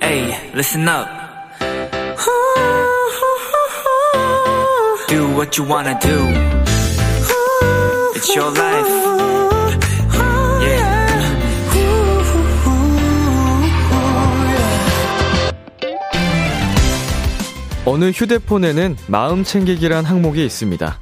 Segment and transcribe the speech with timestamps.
[0.00, 1.08] Hey, listen up.
[5.08, 6.18] Do what you wanna do.
[8.14, 8.88] It's your life.
[10.60, 10.96] Yeah.
[17.86, 20.98] 어느 휴대폰에는 마음 챙기기란 항목이 있습니다.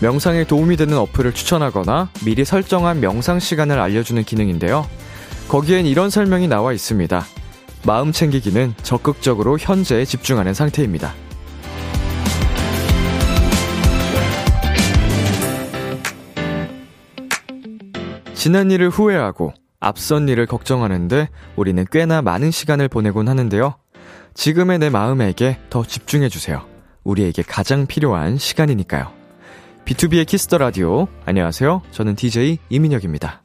[0.00, 4.88] 명상에 도움이 되는 어플을 추천하거나 미리 설정한 명상 시간을 알려주는 기능인데요.
[5.50, 7.24] 거기엔 이런 설명이 나와 있습니다.
[7.84, 11.12] 마음 챙기기는 적극적으로 현재에 집중하는 상태입니다.
[18.32, 23.74] 지난 일을 후회하고 앞선 일을 걱정하는데 우리는 꽤나 많은 시간을 보내곤 하는데요.
[24.34, 26.64] 지금의 내 마음에게 더 집중해주세요.
[27.02, 29.10] 우리에게 가장 필요한 시간이니까요.
[29.84, 31.08] B2B의 키스터 라디오.
[31.26, 31.82] 안녕하세요.
[31.90, 33.42] 저는 DJ 이민혁입니다.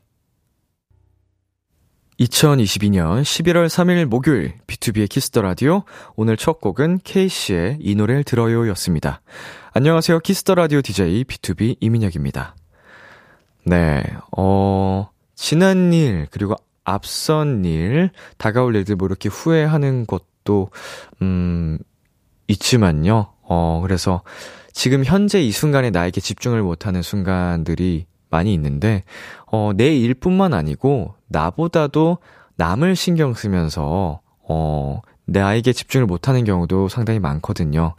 [2.20, 5.84] 2022년 11월 3일 목요일 B2B의 키스터 라디오.
[6.16, 9.22] 오늘 첫 곡은 케이시의 이 노래를 들어요 였습니다.
[9.74, 10.20] 안녕하세요.
[10.20, 12.56] 키스터 라디오 DJ B2B 이민혁입니다.
[13.66, 14.02] 네,
[14.38, 20.70] 어, 지난 일, 그리고 앞선 일, 다가올 일들 뭐 이렇게 후회하는 것도,
[21.22, 21.78] 음,
[22.48, 23.34] 있지만요.
[23.42, 24.22] 어, 그래서
[24.72, 28.06] 지금 현재 이 순간에 나에게 집중을 못하는 순간들이
[28.36, 29.04] 많이 있는데,
[29.52, 32.18] 어, 내 일뿐만 아니고, 나보다도
[32.58, 37.96] 남을 신경 쓰면서, 어, 나에게 집중을 못하는 경우도 상당히 많거든요.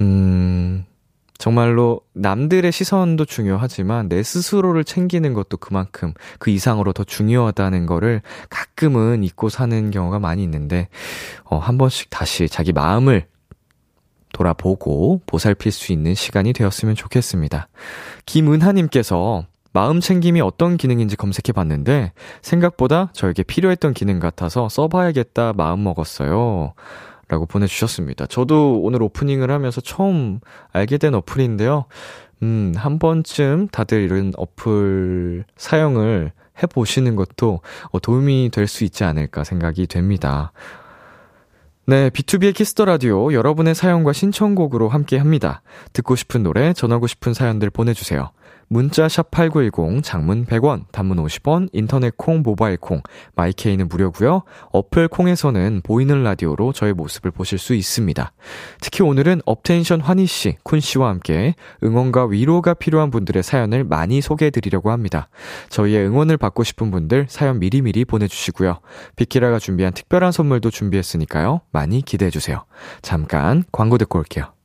[0.00, 0.84] 음,
[1.36, 9.24] 정말로 남들의 시선도 중요하지만 내 스스로를 챙기는 것도 그만큼 그 이상으로 더 중요하다는 거를 가끔은
[9.24, 10.88] 잊고 사는 경우가 많이 있는데,
[11.44, 13.26] 어, 한 번씩 다시 자기 마음을
[14.32, 17.68] 돌아보고 보살필 수 있는 시간이 되었으면 좋겠습니다.
[18.26, 26.74] 김은하님께서 마음 챙김이 어떤 기능인지 검색해 봤는데 생각보다 저에게 필요했던 기능 같아서 써봐야겠다 마음 먹었어요.
[27.28, 28.26] 라고 보내주셨습니다.
[28.26, 30.40] 저도 오늘 오프닝을 하면서 처음
[30.72, 31.84] 알게 된 어플인데요.
[32.42, 37.60] 음, 한 번쯤 다들 이런 어플 사용을 해보시는 것도
[37.92, 40.50] 어, 도움이 될 수 있지 않을까 생각이 됩니다.
[41.90, 45.60] 네, B2B의 키스터 라디오 여러분의 사연과 신청곡으로 함께 합니다.
[45.92, 48.30] 듣고 싶은 노래, 전하고 싶은 사연들 보내 주세요.
[48.72, 53.02] 문자 샵 8910 장문 100원, 단문 50원, 인터넷 콩, 모바일 콩,
[53.34, 54.44] My K는 무료고요.
[54.70, 58.32] 어플 콩에서는 보이는 라디오로 저의 모습을 보실 수 있습니다.
[58.80, 64.52] 특히 오늘은 UP10TION 환희 씨, 쿤 씨와 함께 응원과 위로가 필요한 분들의 사연을 많이 소개해
[64.52, 65.28] 드리려고 합니다.
[65.68, 68.78] 저희의 응원을 받고 싶은 분들 사연 미리미리 보내 주시고요.
[69.16, 71.62] 비키라가 준비한 특별한 선물도 준비했으니까요.
[71.72, 72.64] 많이 기대해 주세요.
[73.02, 74.59] 잠깐 광고 듣고 올게요.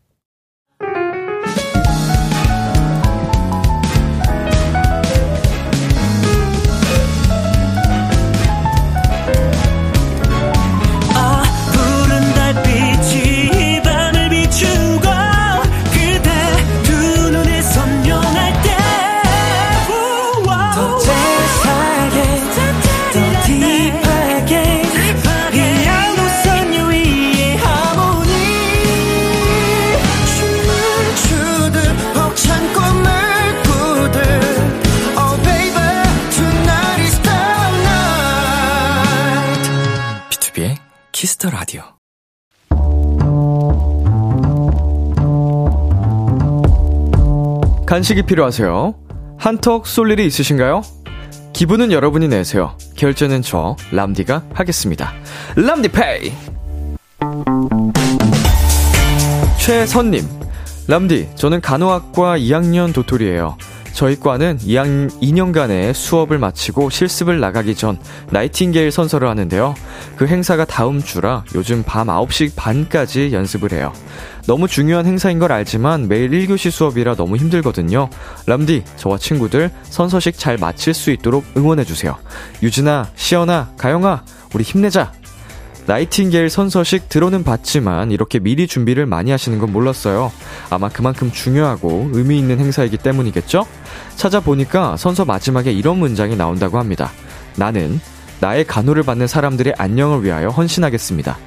[40.56, 40.78] B2B의
[41.12, 41.84] 키스터 라디오.
[47.86, 48.96] 간식이 필요하세요?
[49.38, 50.82] 한턱 쏠 일이 있으신가요?
[51.54, 52.78] 기분은 여러분이 내세요.
[52.96, 55.14] 결제는 저 람디가 하겠습니다.
[55.56, 56.34] 람디페이.
[59.60, 60.28] 최선님,
[60.88, 63.58] 람디, 저는 간호학과 2학년 도토리예요.
[63.96, 67.98] 저희 과는 2학, 2년간의 수업을 마치고 실습을 나가기 전
[68.30, 69.74] 나이팅게일 선서를 하는데요.
[70.18, 73.94] 그 행사가 다음 주라 요즘 밤 9시 반까지 연습을 해요.
[74.48, 78.10] 너무 중요한 행사인 걸 알지만 매일 1교시 수업이라 너무 힘들거든요.
[78.46, 82.18] 람디, 저와 친구들 선서식 잘 마칠 수 있도록 응원해주세요.
[82.64, 85.14] 유진아, 시연아, 가영아, 우리 힘내자!
[85.88, 90.32] 나이팅게일 선서식 들어는 봤지만 이렇게 미리 준비를 많이 하시는 건 몰랐어요.
[90.70, 93.68] 아마 그만큼 중요하고 의미 있는 행사이기 때문이겠죠?
[94.16, 97.12] 찾아보니까 선서 마지막에 이런 문장이 나온다고 합니다.
[97.56, 98.00] 나는
[98.40, 101.38] 나의 간호를 받는 사람들의 안녕을 위하여 헌신하겠습니다.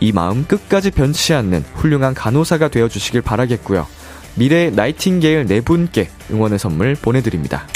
[0.00, 3.86] 이 마음 끝까지 변치 않는 훌륭한 간호사가 되어 주시길 바라겠고요.
[4.34, 7.66] 미래의 나이팅게일 네 분께 응원의 선물 보내드립니다.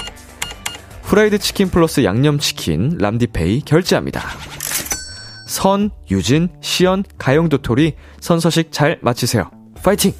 [1.04, 4.22] 후라이드 치킨 플러스 양념치킨 람디페이 결제합니다.
[5.48, 9.50] 선, 유진, 시연, 가영 도토리 선서식 잘 마치세요.
[9.82, 10.12] 파이팅!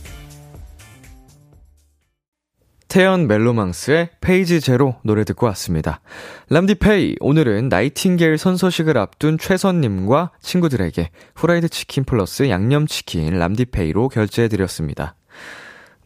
[2.89, 6.01] 태연 멜로망스의 Page Zero 노래 듣고 왔습니다.
[6.49, 15.15] 람디페이, 오늘은 나이팅게일 선서식을 앞둔 최선님과 친구들에게 후라이드 치킨 플러스 양념치킨 람디페이로 결제해드렸습니다.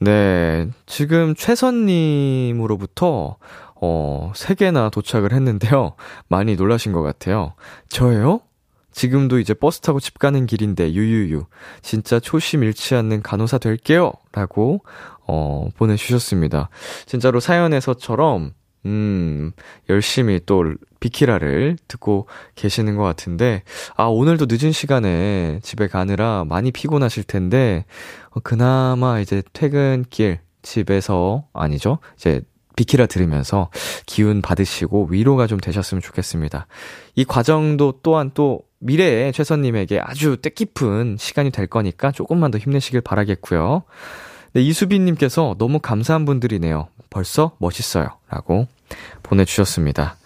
[0.01, 3.37] 네, 지금 최선님으로부터,
[3.81, 5.95] 어, 3개나 도착을 했는데요.
[6.27, 7.55] 많이 놀라신 것 같아요.
[7.89, 8.41] 저예요?
[8.93, 11.47] 지금도 이제 버스 타고 집 가는 길인데, 유유유.
[11.83, 14.13] 진짜 초심 잃지 않는 간호사 될게요!
[14.33, 14.85] 라고,
[15.27, 16.69] 어, 보내주셨습니다.
[17.07, 18.53] 진짜로 사연에서처럼,
[18.85, 19.53] 음,
[19.89, 23.63] 열심히 또 비키라를 듣고 계시는 것 같은데,
[23.97, 27.85] 아, 오늘도 늦은 시간에 집에 가느라 많이 피곤하실 텐데,
[28.31, 31.99] 어, 그나마 이제 퇴근길 집에서, 아니죠?
[32.17, 32.43] 이제
[32.77, 33.71] 비키라 들으면서
[34.07, 36.67] 기운 받으시고 위로가 좀 되셨으면 좋겠습니다.
[37.15, 43.85] 이 과정도 또한 또 미래의 최선님에게 아주 뜻깊은 시간이 될 거니까 조금만 더 힘내시길 바라겠고요.
[44.55, 46.89] 네, 이수빈님께서 너무 감사한 분들이네요.
[47.09, 48.09] 벌써 멋있어요.
[48.29, 48.67] 라고
[49.23, 50.17] 보내주셨습니다.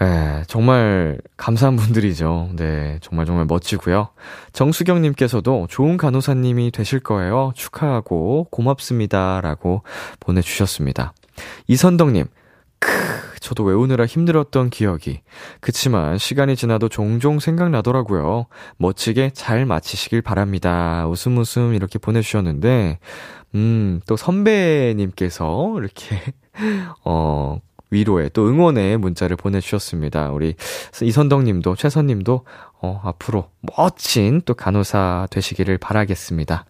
[0.00, 2.50] 에, 정말 감사한 분들이죠.
[2.56, 4.08] 네, 정말 정말 멋지고요.
[4.52, 7.52] 정수경 님께서도 좋은 간호사님이 되실 거예요.
[7.54, 9.40] 축하하고 고맙습니다.
[9.40, 9.82] 라고
[10.20, 11.12] 보내 주셨습니다.
[11.66, 12.26] 이선덕 님,
[12.78, 12.90] 크,
[13.44, 15.20] 저도 외우느라 힘들었던 기억이.
[15.60, 18.46] 그치만 시간이 지나도 종종 생각나더라고요.
[18.78, 21.06] 멋지게 잘 마치시길 바랍니다.
[21.06, 22.98] 웃음 웃음 이렇게 보내주셨는데,
[23.54, 26.22] 음, 또 선배님께서 이렇게,
[27.04, 27.60] 어,
[27.90, 30.30] 위로에 또 응원의 문자를 보내주셨습니다.
[30.30, 30.54] 우리
[31.02, 32.46] 이선덕 님도, 최선 님도,
[32.80, 36.64] 어, 앞으로 멋진 또 간호사 되시기를 바라겠습니다.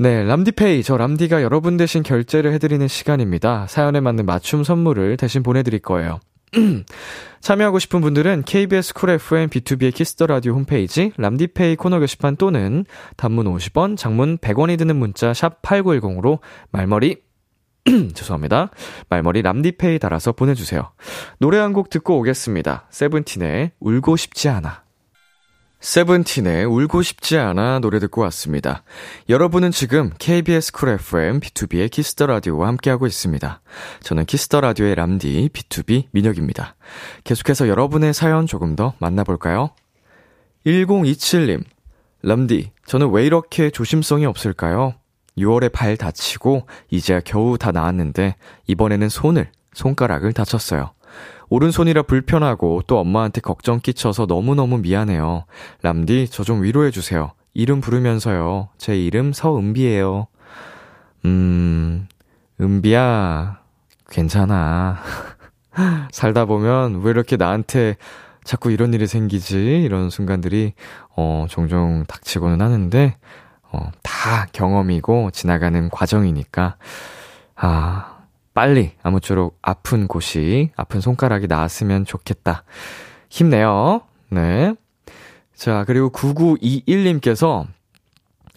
[0.00, 0.82] 네, 람디페이.
[0.84, 3.66] 저 람디가 여러분 대신 결제를 해드리는 시간입니다.
[3.68, 6.20] 사연에 맞는 맞춤 선물을 대신 보내드릴 거예요.
[7.40, 12.84] 참여하고 싶은 분들은 KBS 쿨 FM B2B의 키스터 라디오 홈페이지 람디페이 코너 게시판 또는
[13.16, 16.38] 단문 50원, 장문 100원이 드는 문자 샵 8910으로
[16.70, 17.16] 말머리
[18.14, 18.70] 죄송합니다.
[19.10, 20.92] 말머리 람디페이 달아서 보내주세요.
[21.38, 22.86] 노래 한 곡 듣고 오겠습니다.
[22.90, 24.87] 세븐틴의 울고 싶지 않아.
[25.80, 28.82] 세븐틴의 울고 싶지 않아 노래 듣고 왔습니다.
[29.28, 33.60] 여러분은 지금 KBS 쿨 FM B2B의 키스터 라디오와 함께하고 있습니다.
[34.00, 36.74] 저는 키스터 라디오의 람디 B2B 민혁입니다.
[37.22, 39.70] 계속해서 여러분의 사연 조금 더 만나볼까요?
[40.66, 41.62] 1027님,
[42.22, 44.94] 람디, 저는 왜 이렇게 조심성이 없을까요?
[45.38, 48.34] 6월에 발 다치고 이제야 겨우 다 나았는데
[48.66, 50.90] 이번에는 손을, 손가락을 다쳤어요.
[51.50, 55.44] 오른손이라 불편하고 또 엄마한테 걱정 끼쳐서 너무너무 미안해요.
[55.82, 57.32] 람디, 저 좀 위로해주세요.
[57.54, 58.68] 이름 부르면서요.
[58.78, 60.26] 제 이름 서은비예요.
[61.24, 62.06] 음,
[62.60, 63.58] 은비야,
[64.10, 64.98] 괜찮아.
[66.12, 67.96] 살다 보면 왜 이렇게 나한테
[68.44, 69.82] 자꾸 이런 일이 생기지?
[69.82, 70.72] 이런 순간들이,
[71.16, 73.16] 어, 종종 닥치고는 하는데,
[73.72, 76.76] 어, 다 경험이고 지나가는 과정이니까,
[77.56, 78.17] 아,
[78.58, 82.64] 빨리 아무쪼록 아픈 곳이, 아픈 손가락이 나았으면 좋겠다.
[83.30, 84.00] 힘내요.
[84.30, 84.74] 네.
[85.54, 87.68] 자, 그리고 9921님께서,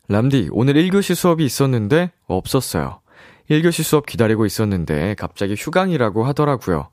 [0.08, 3.02] 람디, 오늘 1교시 수업이 있었는데, 없었어요.
[3.52, 6.90] 1교시 수업 기다리고 있었는데, 갑자기 휴강이라고 하더라고요.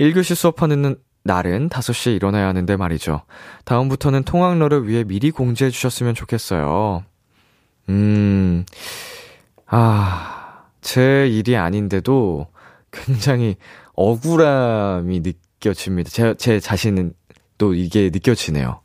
[0.00, 3.20] 1교시 수업하는 날은 5시에 일어나야 하는데 말이죠.
[3.66, 7.04] 다음부터는 통학로를 위해 미리 공지해 주셨으면 좋겠어요.
[7.90, 8.64] 음,
[9.66, 10.35] 아,
[10.86, 12.46] 제 일이 아닌데도
[12.92, 13.56] 굉장히
[13.94, 16.10] 억울함이 느껴집니다.
[16.10, 17.12] 제, 제 자신은
[17.58, 18.80] 또 이게 느껴지네요.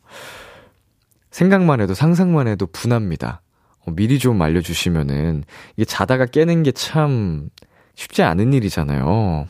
[1.29, 3.41] 생각만 해도 상상만 해도 분합니다.
[3.85, 5.43] 어, 미리 좀 알려주시면은
[5.77, 7.49] 이게 자다가 깨는 게 참
[7.93, 9.47] 쉽지 않은 일이잖아요.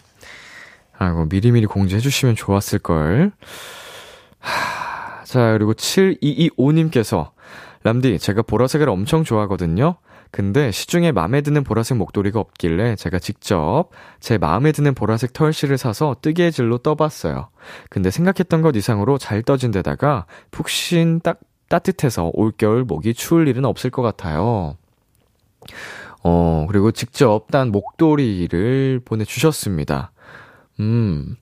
[0.98, 3.31] 아이고 미리미리 공지해주시면 좋았을 걸.
[4.39, 7.31] 하, 자 그리고 7225님께서
[7.84, 9.96] 람디 제가 보라색을 엄청 좋아하거든요.
[10.31, 13.89] 근데 시중에 마음에 드는 보라색 목도리가 없길래 제가 직접
[14.21, 17.50] 제 마음에 드는 보라색 털실을 사서 뜨개질로 떠봤어요.
[17.89, 23.89] 근데 생각했던 것 이상으로 잘 떠진 데다가 푹신 딱 따뜻해서 올겨울 목이 추울 일은 없을
[23.89, 24.77] 것 같아요.
[26.23, 30.11] 어, 그리고 직접 뜬 목도리를 보내주셨습니다.
[30.79, 31.35] 음,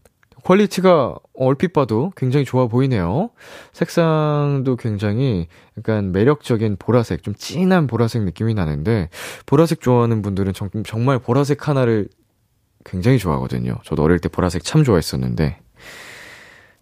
[0.43, 3.29] quality가 얼핏 봐도 굉장히 좋아 보이네요.
[3.73, 9.09] 색상도 굉장히 약간 매력적인 보라색, 좀 진한 보라색 느낌이 나는데,
[9.45, 12.09] 보라색 좋아하는 분들은 정, 정말 보라색 하나를
[12.85, 13.75] 굉장히 좋아하거든요.
[13.83, 15.59] 저도 어릴 때 보라색 참 좋아했었는데.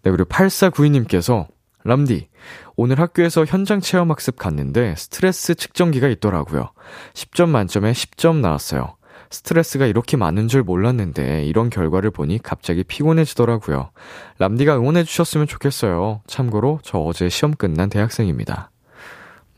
[0.02, 1.46] 네, 그리고 8492님께서,
[1.84, 2.28] 람디,
[2.76, 6.72] 오늘 학교에서 현장 체험 학습 갔는데 스트레스 측정기가 있더라고요.
[7.14, 8.97] 10점 만점에 10점 나왔어요.
[9.30, 13.90] 스트레스가 이렇게 많은 줄 몰랐는데 이런 결과를 보니 갑자기 피곤해지더라고요.
[14.38, 16.22] 람디가 응원해 주셨으면 좋겠어요.
[16.26, 18.70] 참고로 저 어제 시험 끝난 대학생입니다.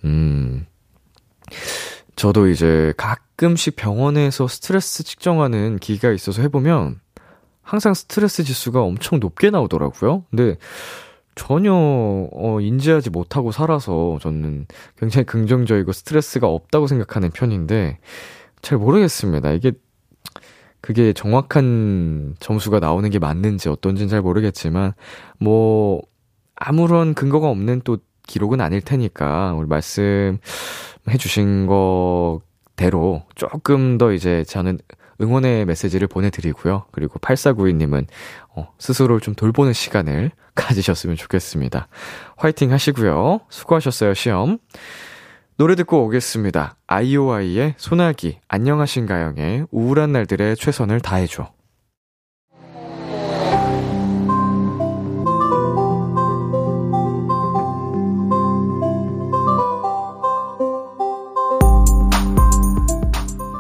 [0.05, 0.67] 음,
[2.17, 7.01] 저도 이제 가끔씩 병원에서 스트레스 측정하는 기기가 있어서 해보면
[7.63, 10.25] 항상 스트레스 지수가 엄청 높게 나오더라고요.
[10.31, 10.57] 근데
[11.35, 14.67] 전혀 어, 인지하지 못하고 살아서 저는
[14.99, 17.99] 굉장히 긍정적이고 스트레스가 없다고 생각하는 편인데
[18.63, 19.53] 잘 모르겠습니다.
[19.53, 19.73] 이게
[20.81, 24.93] 그게 정확한 점수가 나오는 게 맞는지 어떤지는 잘 모르겠지만
[25.39, 26.03] 뭐
[26.57, 30.39] 아무런 근거가 없는 또 기록은 아닐 테니까 우리 말씀해
[31.19, 34.79] 주신 거대로 조금 더 이제 저는
[35.21, 36.87] 응원의 메시지를 보내드리고요.
[36.93, 38.07] 그리고 8492님은
[38.55, 41.89] 어, 스스로를 좀 돌보는 시간을 가지셨으면 좋겠습니다.
[42.37, 43.41] 화이팅 하시고요.
[43.51, 44.59] 수고하셨어요, 시험.
[45.61, 46.77] 노래 듣고 오겠습니다.
[46.87, 51.53] 아이오아이의 소나기, 안녕하신가영의 우울한 날들의 최선을 다해줘.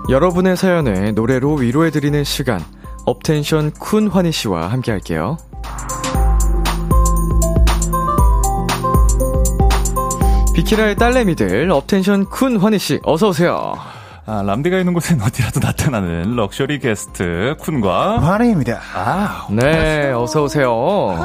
[0.08, 2.62] 여러분의 사연에 노래로 위로해드리는 시간,
[3.04, 5.36] 업텐션 쿤 환희 씨와 함께 할게요.
[10.54, 13.74] 비키라의 딸내미들, 업텐션 쿤 환희 씨, 어서 오세요.
[14.26, 18.80] 아, 람디가 있는 곳엔 어디라도 나타나는 럭셔리 게스트 쿤과 환희입니다.
[18.94, 21.24] 아, 네, 어서 오세요.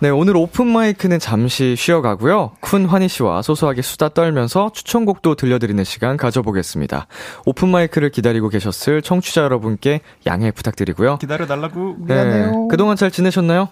[0.00, 2.52] 네, 오늘 open mic는 잠시 쉬어가고요.
[2.60, 7.06] 쿤 환희 씨와 소소하게 수다 떨면서 추천곡도 들려드리는 시간 가져보겠습니다.
[7.46, 11.18] 오픈 마이크를 기다리고 계셨을 청취자 여러분께 양해 부탁드리고요.
[11.18, 11.96] 기다려 달라고.
[12.06, 13.68] 네, 그동안 잘 지내셨나요?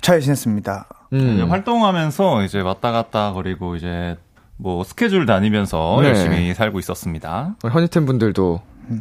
[0.00, 0.86] 잘 지냈습니다.
[1.12, 1.40] 음.
[1.40, 4.16] 음, 활동하면서 이제 왔다 갔다 그리고 이제
[4.56, 6.08] 뭐 스케줄 다니면서 네.
[6.08, 7.54] 열심히 살고 있었습니다.
[7.62, 8.60] 허니텐 분들도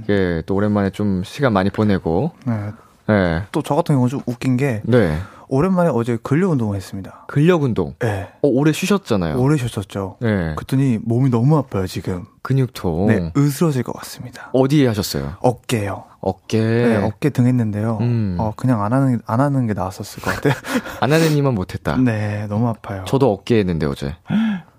[0.09, 2.71] 예, 또 오랜만에 좀 시간 많이 보내고, 네.
[3.07, 5.17] 네, 또저 같은 경우 좀 웃긴 게 네.
[5.47, 7.23] 오랜만에 어제 근력 운동을 했습니다.
[7.27, 7.95] 근력 운동.
[7.99, 8.27] 네.
[8.41, 9.37] 어, 오래 쉬셨잖아요.
[9.39, 10.17] 오래 쉬었었죠.
[10.19, 10.55] 네.
[10.55, 12.25] 그랬더니 몸이 너무 아파요 지금.
[12.41, 13.07] 근육통.
[13.07, 14.49] 네, 으스러질 것 같습니다.
[14.51, 15.37] 어디에 하셨어요?
[15.39, 16.03] 어깨요.
[16.27, 16.59] 어깨.
[16.59, 17.97] 네, 어깨 등 했는데요.
[18.01, 18.35] 음.
[18.39, 20.53] 어, 그냥 안 하는 안 하는 게 나았었을 것 같아요.
[20.99, 21.95] 아나네님만 못했다.
[21.97, 23.05] 네, 너무 아파요.
[23.07, 24.15] 저도 어깨 했는데 어제.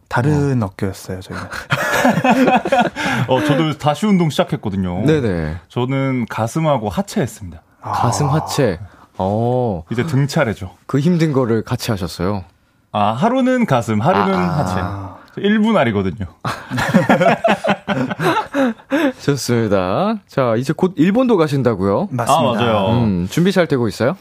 [0.09, 1.47] 다른 어 깨였어요 저희는.
[3.29, 5.05] 어, 저도 다시 운동 시작했거든요.
[5.05, 5.57] 네네.
[5.69, 7.63] 저는 가슴하고 하체 했습니다.
[7.81, 8.81] 아, 가슴 하체.
[9.19, 10.71] 어, 이제 등 차례죠.
[10.87, 12.45] 그 힘든 거를 같이 하셨어요.
[12.93, 15.18] 아, 하루는 가슴, 하루는 아, 하체.
[15.39, 16.27] 아, 1분 알이거든요.
[19.21, 20.19] 좋습니다.
[20.27, 22.09] 자, 이제 곧 일본도 가신다고요?
[22.11, 22.33] 맞습니다.
[22.33, 23.03] 아, 맞아요.
[23.05, 24.17] 음, 준비 잘 되고 있어요?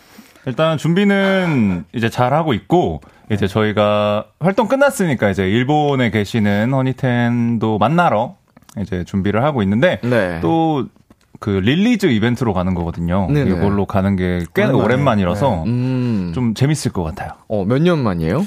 [0.45, 8.36] 일단 준비는 이제 잘 하고 있고 이제 저희가 활동 끝났으니까 이제 일본에 계시는 허니텐도 만나러
[8.79, 10.39] 이제 준비를 하고 있는데 네.
[10.39, 13.27] 또 그 release 이벤트로 가는 거거든요.
[13.29, 13.51] 네네.
[13.51, 14.83] 이걸로 가는 게 꽤 오랜만에.
[14.86, 17.31] 오랜만이라서 음, 좀 재밌을 것 같아요.
[17.50, 18.45] 어, 몇 년 만이에요?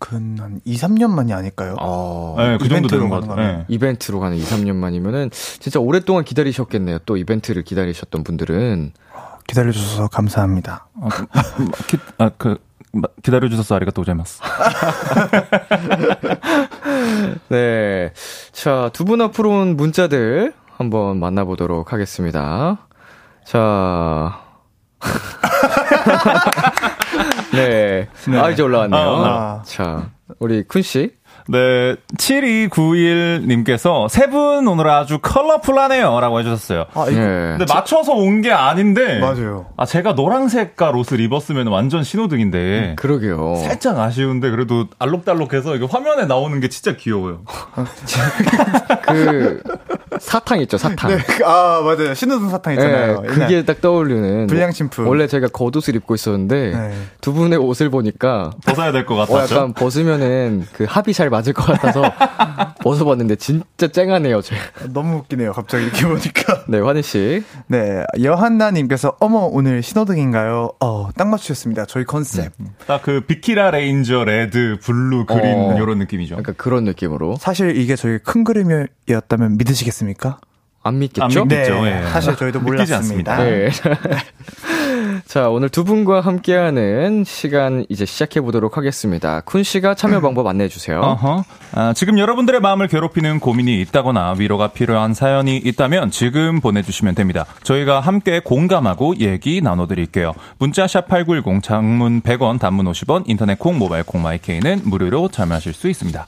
[0.00, 1.76] 근한 2, 3년 만이 아닐까요?
[1.78, 3.58] 어, 네, 그 정도 이벤트로 되는 것 가는 같아요.
[3.58, 3.64] 네.
[3.68, 6.98] 이벤트로 가는 2, 3년 만이면은 진짜 오랫동안 기다리셨겠네요.
[7.06, 8.92] 또 이벤트를 기다리셨던 분들은.
[9.46, 10.88] 기다려주셔서 감사합니다.
[11.02, 11.26] 아, 그,
[11.86, 12.58] 기, 아, 그,
[12.92, 14.40] 마- 기다려주셔서 아리가또 고자이마스.
[17.48, 18.12] 네.
[18.52, 22.88] 자, 두 분 앞으로 온 문자들 한번 만나보도록 하겠습니다.
[23.44, 24.40] 자.
[27.52, 28.08] 네.
[28.38, 29.00] 아, 이제 올라왔네요.
[29.00, 29.62] 아.
[29.64, 31.19] 자, 우리 쿤씨.
[31.50, 36.20] 네, 7291님께서 세 분 오늘 아주 컬러풀하네요.
[36.20, 36.84] 라고 해주셨어요.
[36.94, 37.56] 아, 이거 네.
[37.58, 39.18] 근데 맞춰서 온 게 아닌데.
[39.18, 39.66] 맞아요.
[39.76, 42.94] 아, 제가 노란색깔 옷을 입었으면 완전 신호등인데.
[42.96, 43.56] 그러게요.
[43.56, 47.40] 살짝 아쉬운데 그래도 알록달록해서 이게 화면에 나오는 게 진짜 귀여워요.
[49.02, 49.62] 그,
[50.20, 51.10] 사탕 있죠, 사탕.
[51.10, 52.14] 네, 그- 아 맞아요.
[52.14, 53.20] 신호등 사탕 있잖아요.
[53.22, 54.46] 네, 그게 딱 떠오르는.
[54.46, 55.06] 불량식품.
[55.08, 56.92] 원래 제가 겉옷을 입고 있었는데, 네.
[57.20, 59.54] 두 분의 옷을 보니까, 벗어야 될 것 어, 같았죠?
[59.56, 62.02] 약간 벗으면은 그 합이 잘 맞을 것 같아서
[62.82, 64.62] 벗어봤는데 진짜 쨍하네요, 제가.
[64.92, 65.52] 너무 웃기네요.
[65.52, 66.64] 갑자기 이렇게 보니까.
[66.68, 67.42] 네, 환희 씨.
[67.66, 70.72] 네, 여한나님께서 어머 오늘 신호등인가요?
[70.80, 71.86] 어, 딱 맞추셨습니다.
[71.86, 72.52] 저희 컨셉.
[72.86, 75.76] 딱 그 비키라 ranger red, blue, green 어.
[75.76, 76.36] 이런 느낌이죠.
[76.36, 77.36] 약간 그런 느낌으로.
[77.40, 80.38] 사실 이게 저희 큰 그림이었다면 믿으시겠습니까?
[80.82, 81.24] 안 믿겠죠?
[81.42, 81.82] 안 믿겠죠.
[81.84, 82.08] 네, 예.
[82.08, 82.96] 사실 저희도 몰랐습니다.
[82.96, 83.44] 않습니다.
[83.44, 83.70] 네.
[85.26, 89.42] 자, 오늘 두 분과 함께하는 시간 이제 시작해 보도록 하겠습니다.
[89.42, 91.00] 쿤 씨가 참여 방법 안내해 주세요.
[91.00, 91.44] 어허.
[91.72, 97.44] 아, 지금 여러분들의 마음을 괴롭히는 고민이 있다거나 위로가 필요한 사연이 있다면 지금 보내주시면 됩니다.
[97.62, 100.32] 저희가 함께 공감하고 얘기 나눠드릴게요.
[100.58, 105.88] 문자 샵 8910 장문 100원 단문 50원 인터넷 콩 모바일 콩 마이케이는 무료로 참여하실 수
[105.88, 106.26] 있습니다.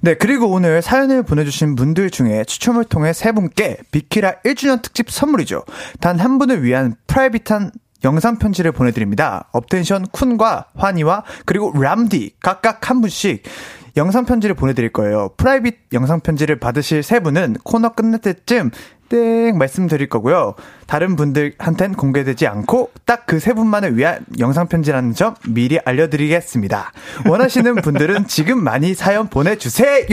[0.00, 5.64] 네, 그리고 오늘 사연을 보내주신 분들 중에 추첨을 통해 세 분께 비키라 1주년 특집 선물이죠.
[6.00, 7.70] 단 한 분을 위한 private한
[8.04, 9.48] 영상 편지를 보내드립니다.
[9.52, 13.42] 업텐션 쿤과 환희와 그리고 람디 각각 한 분씩
[13.96, 15.30] 영상 편지를 보내드릴 거예요.
[15.36, 18.70] private 영상 편지를 받으실 세 분은 코너 끝날 때쯤
[19.08, 20.54] 땡 말씀드릴 거고요.
[20.86, 26.92] 다른 분들한텐 공개되지 않고 딱 그 세 분만을 위한 영상 편지라는 점 미리 알려드리겠습니다.
[27.26, 30.06] 원하시는 분들은 지금 많이 사연 보내주세요.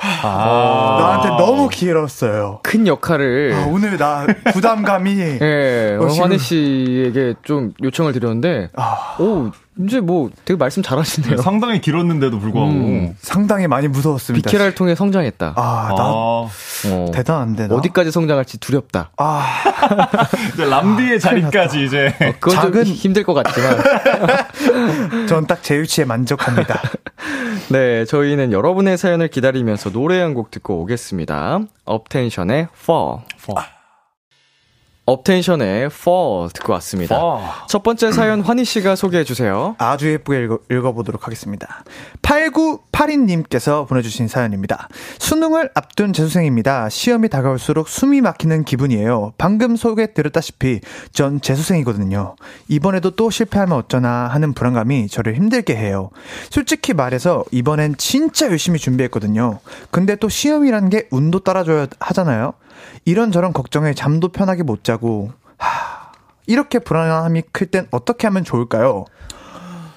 [0.00, 0.96] 아.
[1.00, 2.60] 나한테 너무 길었어요.
[2.62, 5.10] 큰 역할을 아, 오늘 나 부담감이
[5.40, 9.16] 예, 어, 지금- 환희 씨에게 좀 요청을 드렸는데, 아.
[9.20, 9.50] 오,
[9.80, 11.38] 이제 뭐 되게 말씀 잘하시네요.
[11.38, 12.70] 상당히 길었는데도 불구하고.
[12.70, 13.16] 음.
[13.20, 14.46] 상당히 많이 무서웠습니다.
[14.50, 15.54] 비키라를 통해 성장했다.
[15.56, 17.74] 아, 나 아, 어, 대단한데 나.
[17.76, 19.10] 어디까지 성장할지 두렵다.
[19.16, 19.46] 아,
[20.52, 22.14] 이제 람디의 자리까지 이제.
[22.20, 23.78] 어, 그건 작은- 좀 힘들 것 같지만.
[25.26, 26.78] 전 딱 제 위치에 만족합니다.
[27.70, 31.60] 네, 저희는 여러분의 사연을 기다리면서 노래 한 곡 듣고 오겠습니다.
[31.84, 33.20] 업텐션의 Fall.
[35.04, 37.16] 업텐션의 Fall 듣고 왔습니다.
[37.16, 37.50] Fall.
[37.68, 39.74] 첫 번째 사연 환희 씨가 소개해 주세요.
[39.78, 41.82] 아주 예쁘게 읽어, 읽어 보도록 하겠습니다.
[42.22, 44.88] 8982님께서 보내주신 사연입니다.
[45.18, 46.88] 수능을 앞둔 재수생입니다.
[46.88, 49.32] 시험이 다가올수록 숨이 막히는 기분이에요.
[49.38, 50.80] 방금 소개 드렸다시피
[51.12, 52.36] 전 재수생이거든요.
[52.68, 56.10] 이번에도 또 실패하면 어쩌나 하는 불안감이 저를 힘들게 해요.
[56.50, 59.58] 솔직히 말해서 이번엔 진짜 열심히 준비했거든요.
[59.90, 62.54] 근데 또 시험이라는 게 운도 따라줘야 하잖아요.
[63.04, 66.10] 이런저런 걱정에 잠도 편하게 못 자고 하,
[66.46, 69.04] 이렇게 불안함이 클 땐 어떻게 하면 좋을까요?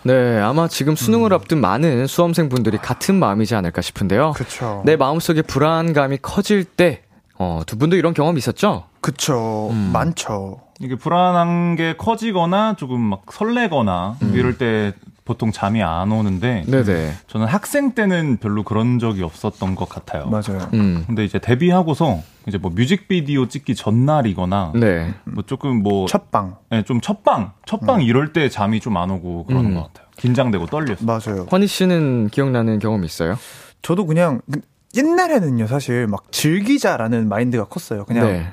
[0.04, 4.34] 네, 아마 지금 수능을 앞둔 많은 수험생분들이 같은 마음이지 않을까 싶은데요.
[4.36, 4.84] 그쵸.
[4.86, 7.01] 내 마음속에 불안감이 커질 때,
[7.39, 8.84] 어, 두 분도 이런 경험 있었죠?
[9.01, 9.72] 그쵸.
[9.92, 10.62] 많죠.
[10.80, 14.34] 이게 불안한 게 커지거나 조금 막 설레거나 음.
[14.36, 14.94] 이럴 때
[15.25, 17.13] 보통 잠이 안 오는데 네네.
[17.27, 20.27] 저는 학생 때는 별로 그런 적이 없었던 것 같아요.
[20.27, 20.70] 맞아요.
[20.75, 21.03] 음.
[21.08, 25.13] 근데 이제 데뷔하고서 이제 뭐 뮤직비디오 찍기 전날이거나 네.
[25.24, 26.58] 뭐 조금 뭐 첫방.
[26.70, 29.75] 네, 좀 첫방 첫방 이럴 때 잠이 좀 안 오고 그러는 음.
[29.75, 30.05] 것 같아요.
[30.17, 31.03] 긴장되고 떨려서.
[31.05, 31.48] 맞아요.
[31.50, 33.38] 환희 씨는 기억나는 경험 있어요?
[33.82, 34.62] 저도 그냥 그
[34.96, 38.05] 옛날에는요, 사실 막 즐기자라는 마인드가 컸어요.
[38.05, 38.46] 그냥 네.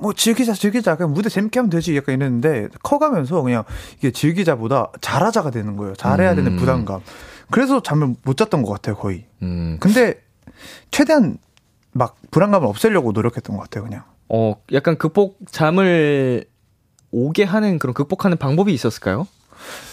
[0.00, 0.96] 뭐 즐기자, 즐기자.
[0.96, 1.96] 그냥 무대 재밌게 하면 되지.
[1.96, 3.64] 약간 이랬는데 커가면서 그냥
[3.98, 5.94] 이게 즐기자보다 잘하자가 되는 거예요.
[5.94, 6.56] 잘해야 되는 음.
[6.56, 7.00] 부담감.
[7.50, 9.24] 그래서 잠을 못 잤던 것 같아요, 거의.
[9.42, 9.76] 음.
[9.80, 10.22] 근데
[10.90, 11.38] 최대한
[11.92, 14.04] 막 불안감을 없애려고 노력했던 것 같아요, 그냥.
[14.28, 16.44] 어, 약간 극복, 잠을
[17.10, 19.26] 오게 하는 그런 극복하는 방법이 있었을까요?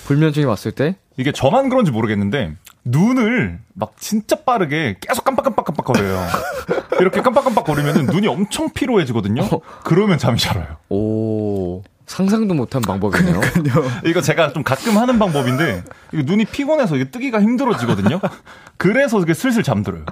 [0.06, 0.96] 불면증이 왔을 때?
[1.18, 2.56] 이게 저만 그런지 모르겠는데
[2.90, 6.26] 눈을 막 진짜 빠르게 계속 깜빡깜빡깜빡 거려요.
[7.00, 9.44] 이렇게 깜빡깜빡 거리면 눈이 엄청 피로해지거든요.
[9.84, 10.78] 그러면 잠이 잘 와요.
[10.90, 13.40] 오, 상상도 못한 방법이네요.
[14.06, 18.20] 이거 제가 좀 가끔 하는 방법인데 이게 눈이 피곤해서 이게 뜨기가 힘들어지거든요.
[18.78, 20.06] 그래서 이게 슬슬 잠들어요.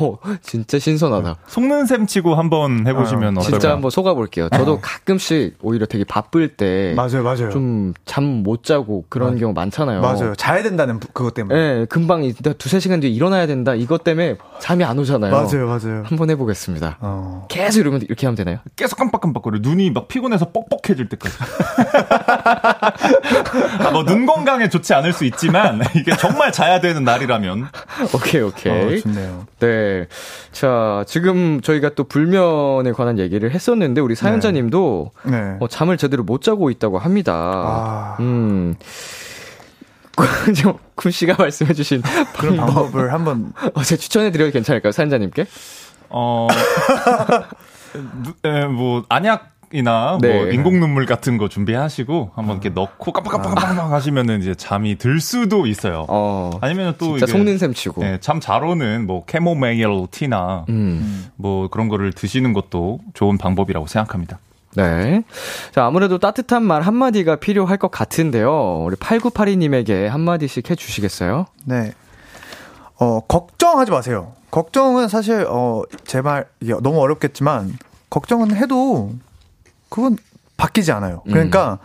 [0.00, 1.36] 어, 진짜 신선하다.
[1.46, 3.60] 속는 셈 치고 한번 해보시면 어, 어떨까요?
[3.60, 4.48] 진짜 한번 속아볼게요.
[4.48, 6.94] 저도 가끔씩 오히려 되게 바쁠 때.
[6.96, 7.50] 맞아요, 맞아요.
[7.50, 10.00] 좀 잠 못 자고 그런 경우 많잖아요.
[10.00, 10.34] 맞아요.
[10.36, 11.58] 자야 된다는 부- 그것 때문에.
[11.58, 13.74] 예, 금방 두세 시간 뒤에 일어나야 된다.
[13.74, 15.32] 이것 때문에 잠이 안 오잖아요.
[15.32, 16.02] 맞아요, 맞아요.
[16.04, 16.98] 한번 해보겠습니다.
[17.00, 17.46] 어.
[17.48, 18.58] 계속 이러면 이렇게 하면 되나요?
[18.76, 19.58] 계속 깜빡깜빡거려.
[19.62, 21.36] 눈이 막 피곤해서 뻑뻑해질 때까지.
[23.80, 27.68] 아, 뭐, 눈 건강에 좋지 않을 수 있지만, 이게 정말 자야 되는 날이라면.
[28.14, 28.96] 오케이, 오케이.
[28.96, 29.46] 어, 좋네요.
[29.60, 30.06] 네.
[30.52, 35.56] 자, 지금 저희가 또 불면에 관한 얘기를 했었는데, 우리 사연자님도 네.
[35.60, 37.32] 어, 잠을 제대로 못 자고 있다고 합니다.
[37.34, 38.16] 아.
[38.20, 38.74] 음.
[40.94, 42.02] 군 씨가 말씀해 주신
[42.38, 45.46] 그런 방법을 한번 어, 제가 추천해 드려도 괜찮을까요, 사연자님께?
[46.08, 46.48] 어,
[48.22, 50.32] 누- 에, 뭐, 안약 이나 네.
[50.32, 55.66] 뭐, 인공 눈물 같은 거 준비하시고, 한번 이렇게 넣고 깜빡깜빡깜빡 하시면은 이제 잠이 들 수도
[55.66, 56.06] 있어요.
[56.08, 56.50] 어.
[56.60, 58.04] 아니면 또 진짜 이게 속는 셈 치고.
[58.04, 61.26] 예, 잠잘 오는 뭐 캐모메일 티나 음.
[61.34, 64.38] 뭐 그런 거를 드시는 것도 좋은 방법이라고 생각합니다.
[64.76, 65.22] 네.
[65.72, 68.84] 자, 아무래도 따뜻한 말 한마디가 필요할 것 같은데요.
[68.84, 71.46] 우리 8982님에게 한마디씩 해주시겠어요?
[71.64, 71.94] 네.
[72.98, 74.32] 어, 걱정하지 마세요.
[74.50, 77.76] 걱정은 사실, 어, 제 말, 이게 너무 어렵겠지만,
[78.10, 79.12] 걱정은 해도,
[79.88, 80.18] 그건
[80.58, 81.22] 바뀌지 않아요.
[81.24, 81.78] 그러니까,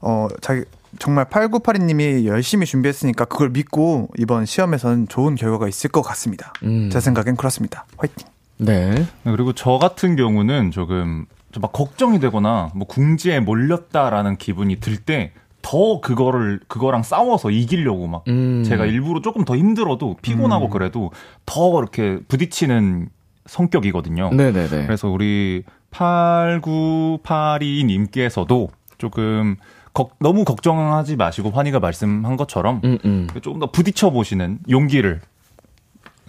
[0.00, 0.64] 어, 자기,
[0.98, 6.52] 정말 8982님이 열심히 준비했으니까 그걸 믿고 이번 시험에서는 좋은 결과가 있을 것 같습니다.
[6.62, 6.90] 음.
[6.90, 7.84] 제 생각엔 그렇습니다.
[7.98, 8.26] 화이팅.
[8.58, 9.06] 네.
[9.24, 11.26] 그리고 저 같은 경우는 조금
[11.56, 18.06] 좀 막 걱정이 되거나 뭐 궁지에 몰렸다라는 기분이 들 때 더 그거를 그거랑 싸워서 이기려고
[18.06, 18.62] 막 음.
[18.64, 21.10] 제가 일부러 조금 더 힘들어도 피곤하고 그래도
[21.44, 23.08] 더 이렇게 부딪히는
[23.46, 24.30] 성격이거든요.
[24.32, 24.86] 네네네.
[24.86, 29.56] 그래서 우리 8982님께서도 조금
[29.92, 33.26] 걱- 너무 걱정하지 마시고 환희가 말씀한 것처럼 음, 음.
[33.42, 35.20] 조금 더 부딪혀 보시는 용기를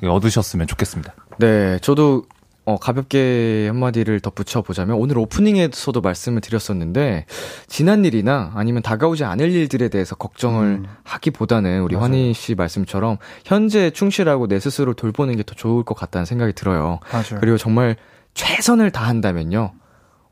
[0.03, 1.13] 얻으셨으면 좋겠습니다.
[1.39, 2.23] 네, 저도
[2.67, 7.25] 어, 가볍게 한마디를 덧붙여 보자면 오늘 오프닝에서도 말씀을 드렸었는데
[7.67, 10.85] 지난 일이나 아니면 다가오지 않을 일들에 대해서 걱정을 음.
[11.05, 12.03] 하기보다는 우리 맞아요.
[12.07, 16.99] 환희 씨 말씀처럼 현재 충실하고 내 스스로 돌보는 게 더 좋을 것 같다는 생각이 들어요.
[17.13, 17.39] 맞아요.
[17.39, 17.95] 그리고 정말
[18.33, 19.71] 최선을 다한다면요.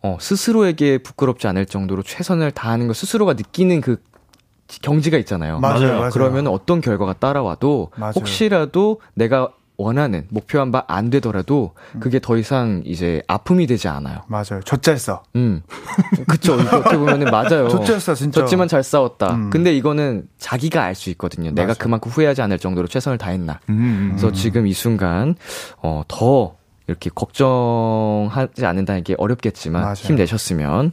[0.04, 4.02] 어, 스스로에게 부끄럽지 않을 정도로 최선을 다하는 거 스스로가 느끼는 그
[4.82, 5.60] 경지가 있잖아요.
[5.62, 6.00] 맞아요.
[6.00, 6.10] 맞아요.
[6.12, 8.12] 그러면 어떤 결과가 따라와도 맞아요.
[8.18, 12.00] 혹시라도 내가 원하는 목표한 바 안 되더라도 음.
[12.00, 14.20] 그게 더 이상 이제 아픔이 되지 않아요.
[14.28, 14.62] 맞아요.
[14.64, 15.22] 젖잘 싸.
[15.36, 15.62] 음.
[16.28, 16.54] 그쵸.
[16.54, 17.68] 어떻게 보면은 맞아요.
[17.70, 18.42] 젖잘 싸, 진짜.
[18.42, 19.34] 졌지만 잘 싸웠다.
[19.34, 19.50] 음.
[19.50, 21.50] 근데 이거는 자기가 알 수 있거든요.
[21.52, 21.62] 맞아.
[21.62, 23.60] 내가 그만큼 후회하지 않을 정도로 최선을 다했나.
[23.70, 24.08] 음, 음, 음.
[24.16, 25.36] 그래서 지금 이 순간,
[25.82, 26.56] 어, 더
[26.88, 29.94] 이렇게 걱정하지 않는다는 게 어렵겠지만 맞아요.
[29.96, 30.92] 힘내셨으면.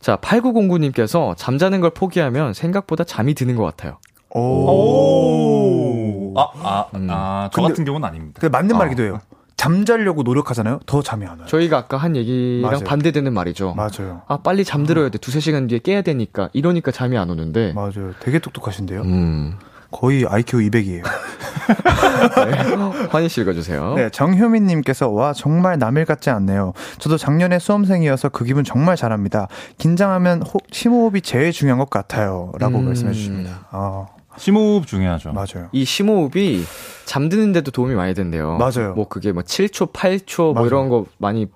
[0.00, 3.98] 자, 8909님께서 잠자는 걸 포기하면 생각보다 잠이 드는 것 같아요.
[4.38, 6.32] 오.
[6.34, 6.38] 오.
[6.38, 7.08] 아, 아, 음.
[7.10, 8.40] 아, 저 근데, 같은 경우는 아닙니다.
[8.40, 8.78] 근데 맞는 아.
[8.78, 9.20] 말이기도 해요.
[9.56, 10.80] 잠자려고 노력하잖아요.
[10.84, 11.46] 더 잠이 안 와요.
[11.48, 12.84] 저희가 아까 한 얘기랑 맞아요.
[12.84, 13.74] 반대되는 말이죠.
[13.74, 14.22] 맞아요.
[14.28, 15.18] 아, 빨리 잠들어야 돼.
[15.18, 16.50] 두세 시간 뒤에 깨야 되니까.
[16.52, 17.72] 이러니까 잠이 안 오는데.
[17.72, 18.12] 맞아요.
[18.20, 19.00] 되게 똑똑하신데요.
[19.02, 19.58] 음.
[19.90, 21.02] 거의 IQ 200이에요.
[21.04, 21.06] 네.
[23.10, 23.94] 환희 씨 읽어주세요.
[23.94, 26.74] 네, 정효민님께서 와 정말 남일 같지 않네요.
[26.98, 29.48] 저도 작년에 수험생이어서 그 기분 정말 잘합니다.
[29.78, 32.86] 긴장하면 호, 심호흡이 제일 중요한 것 같아요.라고 음.
[32.86, 33.66] 말씀해 주십니다.
[33.70, 34.06] 아.
[34.38, 35.32] 심호흡 중요하죠.
[35.32, 35.68] 맞아요.
[35.72, 36.62] 이 심호흡이
[37.04, 38.56] 잠드는데도 도움이 많이 된대요.
[38.58, 38.94] 맞아요.
[38.94, 41.46] 뭐 그게 뭐 7초, 8초 뭐 이런 거 많이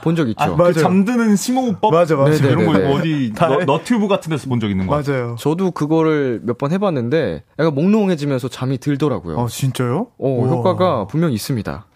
[0.00, 0.40] 본 적 있죠.
[0.44, 4.70] 아, 그 잠드는 심호흡법 맞아 맞아 이런 거 어디 너, 너튜브 같은 데서 본 적
[4.70, 5.34] 있는 거 맞아요.
[5.40, 9.40] 저도 그거를 몇 번 해봤는데 약간 몽롱해지면서 잠이 들더라고요.
[9.40, 10.06] 아 진짜요?
[10.18, 10.48] 어 우와.
[10.50, 11.86] 효과가 분명 있습니다.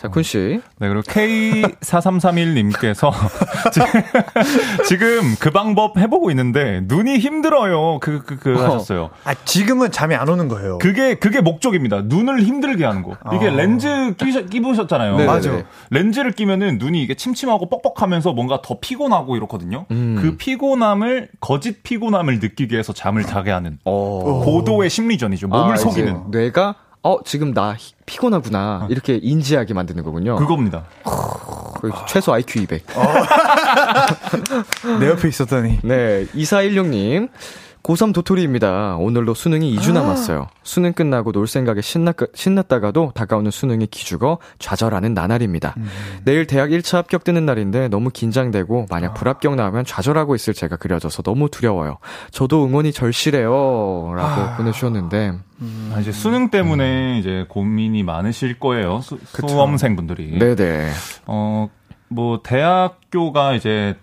[0.00, 0.60] 자, 군 씨.
[0.78, 3.10] 네, 그리고 K4331님께서
[4.86, 7.98] 지금 그 방법 해보고 있는데 눈이 힘들어요.
[7.98, 8.58] 그, 그, 그 어.
[8.64, 9.10] 하셨어요.
[9.24, 10.78] 아, 지금은 잠이 안 오는 거예요.
[10.78, 12.02] 그게, 그게 목적입니다.
[12.04, 13.16] 눈을 힘들게 하는 거.
[13.34, 13.50] 이게 어.
[13.50, 15.16] 렌즈 끼, 끼보셨잖아요.
[15.16, 15.64] 네, 맞아.
[15.90, 19.86] 렌즈를 끼면은 눈이 이게 침침하고 뻑뻑하면서 뭔가 더 피곤하고 이렇거든요.
[19.90, 20.16] 음.
[20.20, 24.42] 그 피곤함을, 거짓 피곤함을 느끼게 해서 잠을 자게 하는 어.
[24.44, 25.48] 고도의 심리전이죠.
[25.48, 26.30] 몸을 아, 속이는.
[26.30, 28.80] 뇌가 어, 지금 나 피곤하구나.
[28.84, 28.86] 어.
[28.90, 30.36] 이렇게 인지하게 만드는 거군요.
[30.36, 30.84] 그겁니다.
[32.08, 32.84] 최소 IQ 200.
[32.96, 33.02] 어.
[34.98, 35.78] 내 옆에 있었더니.
[35.82, 37.28] 네, 2416님.
[37.88, 38.96] 고3 도토리입니다.
[38.96, 40.00] 오늘로 수능이 2주 아.
[40.00, 40.48] 남았어요.
[40.62, 45.72] 수능 끝나고 놀 생각에 신났, 신났다가도 다가오는 수능이 기죽어 좌절하는 나날입니다.
[45.78, 45.88] 음.
[46.24, 49.14] 내일 대학 1차 합격 뜨는 날인데 너무 긴장되고 만약 아.
[49.14, 51.96] 불합격 나오면 좌절하고 있을 제가 그려져서 너무 두려워요.
[52.30, 53.48] 저도 응원이 절실해요.
[54.14, 54.56] 라고 아.
[54.58, 55.32] 보내주셨는데.
[55.62, 55.92] 음.
[55.94, 57.18] 아, 이제 수능 때문에 음.
[57.18, 59.00] 이제 고민이 많으실 거예요.
[59.00, 60.38] 수, 수험생분들이.
[60.38, 60.90] 네네.
[61.24, 61.70] 어,
[62.08, 63.96] 뭐, 대학교가 이제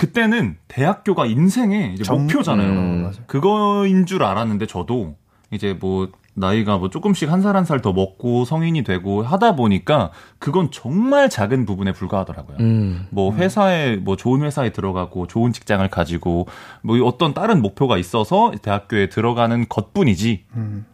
[0.00, 2.22] 그때는 대학교가 인생의 이제 정...
[2.22, 2.70] 목표잖아요.
[2.70, 5.14] 음, 그거인 줄 알았는데 저도
[5.50, 10.10] 이제 뭐 나이가 뭐 조금씩 한 살 한 살 더 먹고 성인이 되고 하다 보니까
[10.38, 12.56] 그건 정말 작은 부분에 불과하더라고요.
[12.60, 16.46] 음, 뭐 회사에 뭐 좋은 회사에 들어가고 좋은 직장을 가지고
[16.80, 20.44] 뭐 어떤 다른 목표가 있어서 대학교에 들어가는 것뿐이지.
[20.54, 20.86] 음.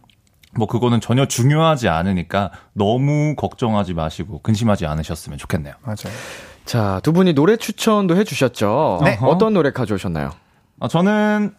[0.57, 5.75] 뭐 그거는 전혀 중요하지 않으니까 너무 걱정하지 마시고 근심하지 않으셨으면 좋겠네요.
[5.83, 6.13] 맞아요.
[6.67, 8.99] 자, 두 분이 노래 추천도 해주셨죠?
[9.05, 9.17] 네.
[9.21, 10.31] 어떤 노래 가져오셨나요?
[10.81, 11.55] 아, 저는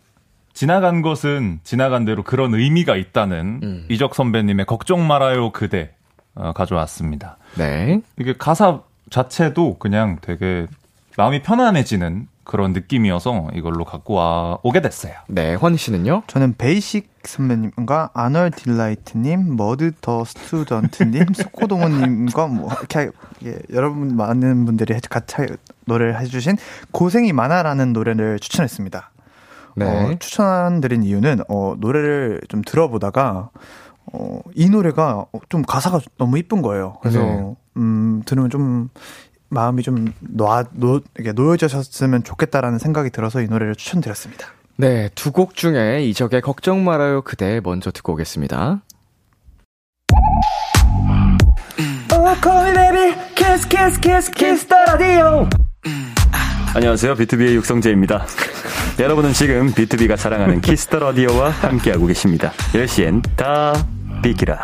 [0.53, 3.87] 지나간 것은 지나간 대로 그런 의미가 있다는 음.
[3.89, 5.95] 이적 선배님의 걱정 말아요 그대
[6.35, 7.39] 어, 가져왔습니다.
[7.57, 8.03] 네.
[8.19, 10.67] 이게 가사 자체도 그냥 되게
[11.17, 15.13] 마음이 편안해지는 그런 느낌이어서 이걸로 갖고 와 오게 됐어요.
[15.29, 16.23] 네, 환희 씨는요?
[16.29, 23.11] 저는 베이식 선배님과 아넌딜라이트님, 머드 더 스튜던트님, 소코도모님과 뭐 이렇게
[23.45, 25.37] 예, 여러분 많은 분들이 같이
[25.85, 26.57] 노래를 해주신
[26.91, 29.11] 고생이 많아라는 노래를 추천했습니다.
[29.77, 29.85] 네.
[29.85, 33.51] 어, 추천드린 이유는 어, 노래를 좀 들어보다가
[34.11, 36.97] 어, 이 노래가 좀 가사가 너무 이쁜 거예요.
[37.03, 37.55] 그래서 네.
[37.77, 38.89] 음, 들으면 좀
[39.51, 44.47] 마음이 좀 놓아, 놓, 이렇게 놓여졌으면 좋겠다라는 생각이 들어서 이 노래를 추천드렸습니다.
[44.77, 48.81] 네, 두 곡 중에 이적의 걱정 말아요 그대 먼저 듣고 오겠습니다.
[56.75, 57.15] 안녕하세요.
[57.15, 58.27] 비투비의 육성재입니다.
[59.01, 62.53] 여러분은 지금 비투비가 자랑하는 Kiss the Radio와 함께하고 계십니다.
[62.73, 63.73] 10시엔 다
[64.23, 64.59] 비키라.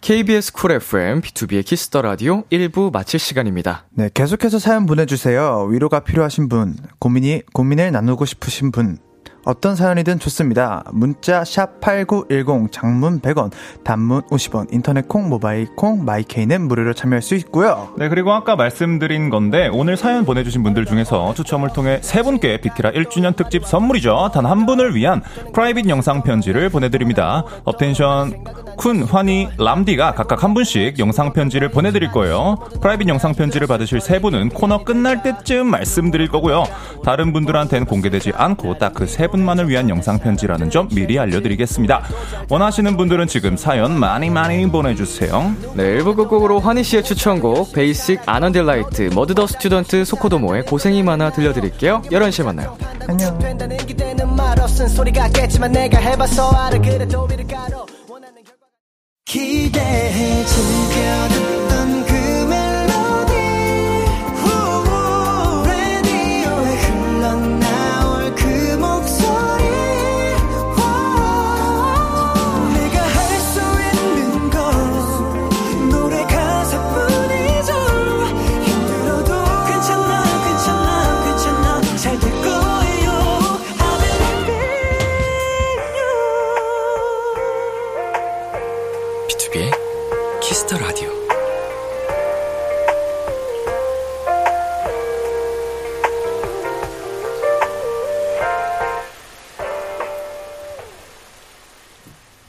[0.00, 3.86] KBS Cool FM, 비투비의 Kiss the Radio 1부 마칠 시간입니다.
[3.92, 5.68] 네, 계속해서 사연 보내 주세요.
[5.70, 8.98] 위로가 필요하신 분, 고민이, 고민을 나누고 싶으신 분,
[9.44, 10.84] 어떤 사연이든 좋습니다.
[10.92, 13.50] 문자 샵8910 장문 100원,
[13.84, 17.88] 단문 50원, 인터넷 콩, 모바일 콩, 마이 K는 무료로 참여할 수 있고요.
[17.98, 22.92] 네, 그리고 아까 말씀드린 건데 오늘 사연 보내주신 분들 중에서 추첨을 통해 세 분께 비키라
[22.92, 24.30] 1주년 특집 선물이죠.
[24.32, 25.22] 단 한 분을 위한
[25.54, 27.44] private 영상 편지를 보내드립니다.
[27.64, 28.44] 업텐션
[28.76, 32.56] 쿤, 환희, 람디가 각각 한 분씩 영상 편지를 보내드릴 거예요.
[32.82, 36.64] private 영상 편지를 받으실 세 분은 코너 끝날 때쯤 말씀드릴 거고요.
[37.04, 42.04] 다른 분들한테는 공개되지 않고 딱 그 세 분만을 위한 영상 편지라는 점 미리 알려드리겠습니다.
[42.48, 45.54] 원하시는 분들은 지금 사연 많이 많이 보내주세요.
[45.74, 52.02] 네, 1부 끝곡으로 환희 씨의 추천곡 베이식, 아넌딜라이트 머드 더 스튜던트 소코도모의 고생이 많아 들려드릴게요.
[52.02, 52.76] 11시에 만나요.
[53.08, 53.36] 안녕.
[53.38, 56.16] 된다는 기대는 말 없은 소리 같겠지만 내가 해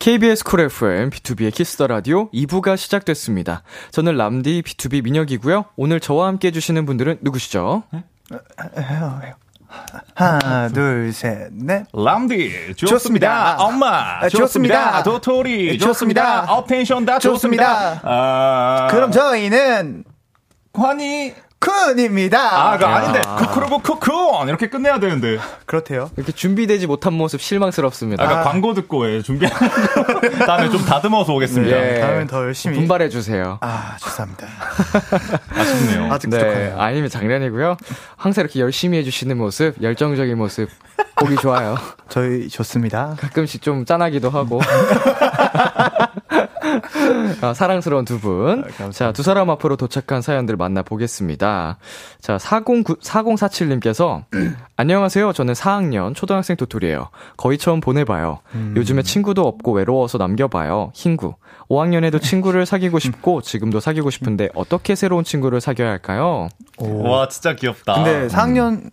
[0.06, 3.64] KBS Cool FM, 비투비의 Kiss the Radio 2부가 시작됐습니다.
[3.90, 5.66] 저는 람디 B2B 민혁이고요.
[5.78, 7.82] 오늘 저와 함께 해주시는 분들은 누구시죠?
[10.14, 11.88] 하나, 둘, 셋, 넷.
[11.92, 12.86] 람디 좋습니다.
[12.86, 13.56] 좋습니다.
[13.56, 15.02] 엄마 아, 좋습니다.
[15.02, 15.88] 도토리 좋습니다.
[15.88, 16.54] 좋습니다.
[16.54, 17.66] 업텐션 다 좋습니다.
[17.66, 18.02] 좋습니다.
[18.04, 20.04] 아, 그럼 저희는
[20.76, 21.34] 환희
[21.66, 22.36] 쿤입니다.
[22.36, 25.40] 아, 그 아닌데 쿠쿠르브 쿠쿠 이렇게 끝내야 되는데.
[25.66, 26.12] 그렇대요.
[26.16, 28.24] 이렇게 준비되지 못한 모습 실망스럽습니다.
[28.24, 29.48] 아까 광고 듣고 예, 준비.
[30.46, 31.76] 다음에 좀 다듬어서 오겠습니다.
[31.76, 32.00] 예.
[32.00, 32.76] 다음엔 더 열심히.
[32.78, 33.58] 분발해주세요.
[33.62, 34.48] 아, 죄송합니다.
[35.56, 36.14] 아쉽네요.
[36.14, 36.80] 아직 네, 부족해요.
[36.80, 37.78] 아니면 장난이고요.
[38.16, 40.70] 항상 이렇게 열심히 해주시는 모습, 열정적인 모습,
[41.16, 41.76] 보기 좋아요.
[42.10, 43.16] 저희 좋습니다.
[43.20, 44.62] 가끔씩 좀 짠하기도 하고.
[47.42, 48.64] 아, 사랑스러운 두 분.
[48.92, 51.78] 자, 두 사람 앞으로 도착한 사연들 만나보겠습니다.
[52.22, 54.24] 자, 409, 4047님께서,
[54.78, 55.34] 안녕하세요.
[55.34, 57.10] 저는 4학년 초등학생 도토리예요.
[57.38, 58.40] 거의 처음 보내봐요.
[58.76, 60.92] 요즘에 친구도 없고 외로워서 남겨봐요.
[60.94, 61.36] 흰구.
[61.70, 66.50] 5학년에도 친구를 사귀고 싶고, 지금도 사귀고 싶은데, 어떻게 새로운 친구를 사귀어야 할까요?
[66.78, 67.96] 와 진짜 귀엽다.
[67.96, 68.92] 근데 4학년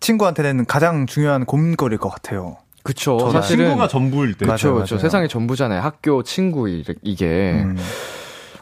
[0.00, 2.56] 친구한테는 가장 중요한 고민거리일 것 같아요.
[2.82, 3.30] 그쵸.
[3.30, 3.66] 사실은.
[3.66, 4.46] 친구가 전부일 때.
[4.46, 4.98] 그쵸, 그쵸.
[4.98, 5.80] 세상의 전부잖아요.
[5.80, 7.52] 학교, 친구, 이- 이게.
[7.64, 7.76] 음,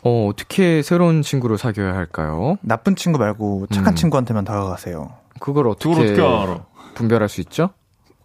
[0.02, 2.56] 어, 어떻게 새로운 친구를 사귀어야 할까요?
[2.62, 3.96] 나쁜 친구 말고 착한 음.
[3.96, 5.10] 친구한테만 다가가세요.
[5.40, 6.64] 그걸 어떻게, 어떻게 알아?
[6.94, 7.70] 분별할 수 있죠?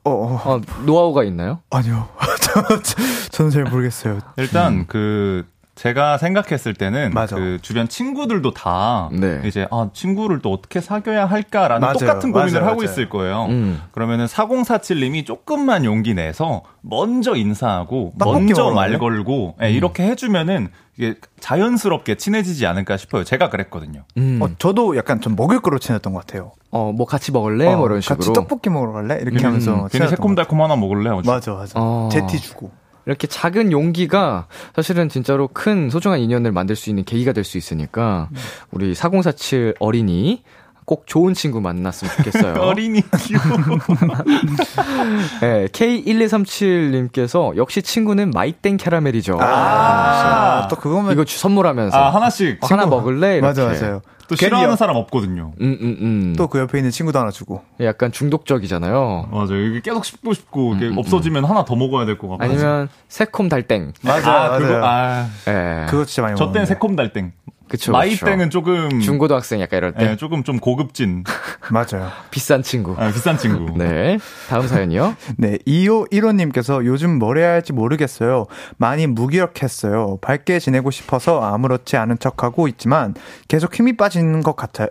[0.03, 1.59] 어, 어 어, 노하우가 있나요?
[1.71, 2.07] 아니요.
[2.41, 2.61] 저,
[3.31, 4.19] 저는 잘 모르겠어요.
[4.37, 7.35] 일단 그 제가 생각했을 때는 맞아.
[7.35, 9.41] 그 주변 친구들도 다 네.
[9.43, 11.97] 이제 아 친구를 또 어떻게 사귀어야 할까라는 맞아요.
[11.99, 12.91] 똑같은 고민을 맞아요, 하고 맞아요.
[12.91, 13.45] 있을 거예요.
[13.49, 13.81] 음.
[13.91, 18.97] 그러면은 4047님이 조금만 용기 내서 먼저 인사하고 먼저 말?
[18.97, 23.25] 걸고 예, 이렇게 해주면은 이게 자연스럽게 친해지지 않을까 싶어요.
[23.25, 24.03] 제가 그랬거든요.
[24.17, 24.39] 음.
[24.41, 26.53] 어, 저도 약간 좀 먹을 거로 친했던 것 같아요.
[26.71, 27.67] 어, 뭐 같이 먹을래?
[27.67, 28.17] 어, 뭐 이런 식으로.
[28.17, 29.19] 같이 떡볶이 먹으러 갈래?
[29.21, 29.87] 이렇게 음, 하면서.
[29.91, 31.09] 괜히 새콤달콤 하나 먹을래?
[31.09, 31.33] 하고 같아요.
[31.35, 31.73] 맞아, 맞아.
[31.75, 32.07] 어.
[32.11, 32.71] 제티 주고.
[33.05, 38.29] 이렇게 작은 용기가 사실은 진짜로 큰 소중한 인연을 만들 수 있는 계기가 될 수 있으니까
[38.71, 40.43] 우리 4047 어린이
[40.85, 42.53] 꼭 좋은 친구 만났으면 좋겠어요.
[42.61, 43.43] 어린이 귀여워.
[45.41, 49.37] 네, K1237님께서 역시 친구는 마이땡 캐러멜이죠.
[49.41, 51.11] 아, 또 그거면.
[51.13, 53.37] 이거 주- 선물하면서 아 하나씩 어, 하나 먹을래?
[53.37, 53.41] 이렇게.
[53.41, 54.01] 맞아, 맞아요.
[54.27, 55.53] 또 싫어하는 여- 사람 없거든요.
[55.61, 56.33] 음, 음, 음.
[56.37, 57.61] 또 그 옆에 있는 친구도 하나 주고.
[57.81, 59.29] 약간 중독적이잖아요.
[59.31, 59.55] 맞아요.
[59.55, 62.43] 이게 계속 씹고 싶고 이게 없어지면 하나 더 먹어야 될 것 같고.
[62.43, 63.93] 음, 아니면 새콤 달땡.
[64.01, 64.59] 맞아, 아, 맞아요.
[64.61, 65.85] 그거 아, 예.
[65.89, 66.65] 그거 진짜 많이 저 때는 먹었는데.
[66.73, 67.31] 새콤 달땡.
[67.67, 67.91] 그쵸.
[67.91, 71.23] 마이땡은 조금 중고등학생 약간 이럴 때 예, 조금 좀 고급진
[71.71, 72.09] 맞아요.
[72.29, 72.95] 비싼 친구.
[72.97, 73.73] 아, 비싼 친구.
[73.77, 74.19] 네.
[74.47, 75.15] 다음 사연이요.
[75.37, 78.45] 네, 2515님께서 요즘 뭘 해야 할지 모르겠어요.
[78.77, 80.19] 많이 무기력했어요.
[80.21, 83.15] 밝게 지내고 싶어서 아무렇지 않은 척하고 있지만
[83.47, 84.87] 계속 힘이 빠지는 것 같아요.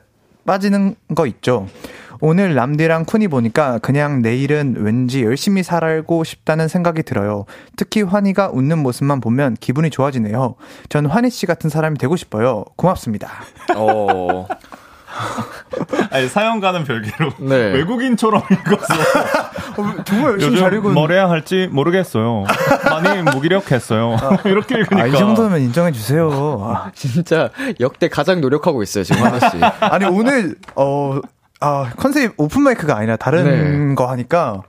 [0.47, 1.67] 빠지는 거 있죠.
[2.27, 7.45] 오늘 람디랑 쿤이 보니까 그냥 내일은 왠지 열심히 살고 싶다는 생각이 들어요.
[7.77, 10.55] 특히 환희가 웃는 모습만 보면 기분이 좋아지네요.
[10.89, 12.65] 전 환희 씨 같은 사람이 되고 싶어요.
[12.77, 13.29] 고맙습니다.
[13.77, 14.47] 어.
[16.11, 17.57] 아니, 사연과는 별개로 네.
[17.75, 18.95] 외국인처럼 읽어서
[20.05, 20.95] 정말 열심히 요즘 잘 읽은.
[20.95, 22.45] 뭘 해야 할지 모르겠어요.
[22.89, 24.17] 많이 무기력했어요.
[24.47, 26.31] 이렇게 읽으니까 아, 이 정도면 인정해 주세요.
[26.65, 26.91] 아.
[26.95, 29.59] 진짜 역대 가장 노력하고 있어요, 지금 하나 씨.
[29.81, 31.21] 아니 오늘 어
[31.65, 33.95] 아, 컨셉 오픈 마이크가 아니라 다른 네.
[33.95, 34.63] 거 하니까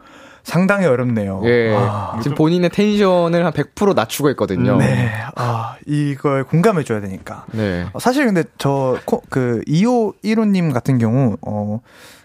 [0.46, 1.42] 상당히 어렵네요.
[1.46, 1.76] 예.
[1.76, 4.78] 아, 지금 본인의 텐션을 한 100% 낮추고 있거든요.
[4.78, 5.12] 네.
[5.36, 7.46] 아, 이걸 공감해줘야 되니까.
[7.52, 7.88] 네.
[7.92, 8.98] 어, 사실 근데 저,
[9.30, 11.82] 그, 2호 1호님 같은 경우, 어,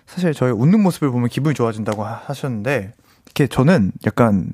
[0.07, 2.93] 사실 저희 웃는 모습을 보면 기분이 좋아진다고 하셨는데,
[3.25, 4.53] 이렇게 저는 약간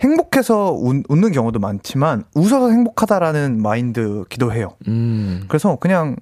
[0.00, 4.70] 행복해서 웃, 는 경우도 많지만, 웃어서 행복하다라는 마인드기도 해요.
[4.88, 5.44] 음.
[5.46, 6.16] 그래서 그냥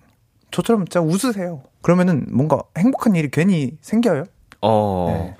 [0.50, 1.62] 저처럼 진짜 웃으세요.
[1.82, 4.24] 그러면은 뭔가 행복한 일이 괜히 생겨요.
[4.62, 5.36] 어.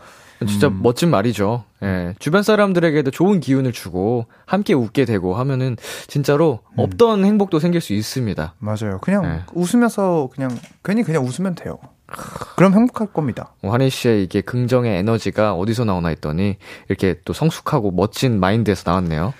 [0.46, 0.80] 진짜 음.
[0.82, 1.64] 멋진 말이죠.
[1.82, 2.14] 예.
[2.18, 6.78] 주변 사람들에게도 좋은 기운을 주고 함께 웃게 되고 하면은 진짜로 음.
[6.78, 8.54] 없던 행복도 생길 수 있습니다.
[8.58, 8.98] 맞아요.
[9.00, 9.40] 그냥 네.
[9.52, 11.78] 웃으면서 그냥 괜히 그냥 웃으면 돼요.
[12.56, 13.52] 그럼 행복할 겁니다.
[13.62, 16.56] 어, 환희 씨의 이게 긍정의 에너지가 어디서 나오나 했더니
[16.88, 19.34] 이렇게 또 성숙하고 멋진 마인드에서 나왔네요.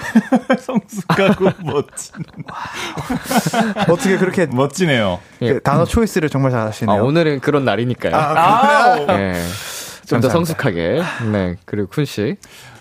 [0.60, 2.24] 성숙하고 멋진.
[3.88, 5.20] 어떻게 그렇게 멋지네요.
[5.42, 5.54] 예.
[5.54, 7.04] 그 단어 초이스를 정말 아, 잘하시네요.
[7.04, 8.14] 오늘은 그런 날이니까요.
[8.14, 9.34] 아, 예.
[10.10, 10.28] 좀 더.
[10.28, 11.00] 성숙하게.
[11.32, 11.56] 네.
[11.64, 12.36] 그리고 쿤 씨.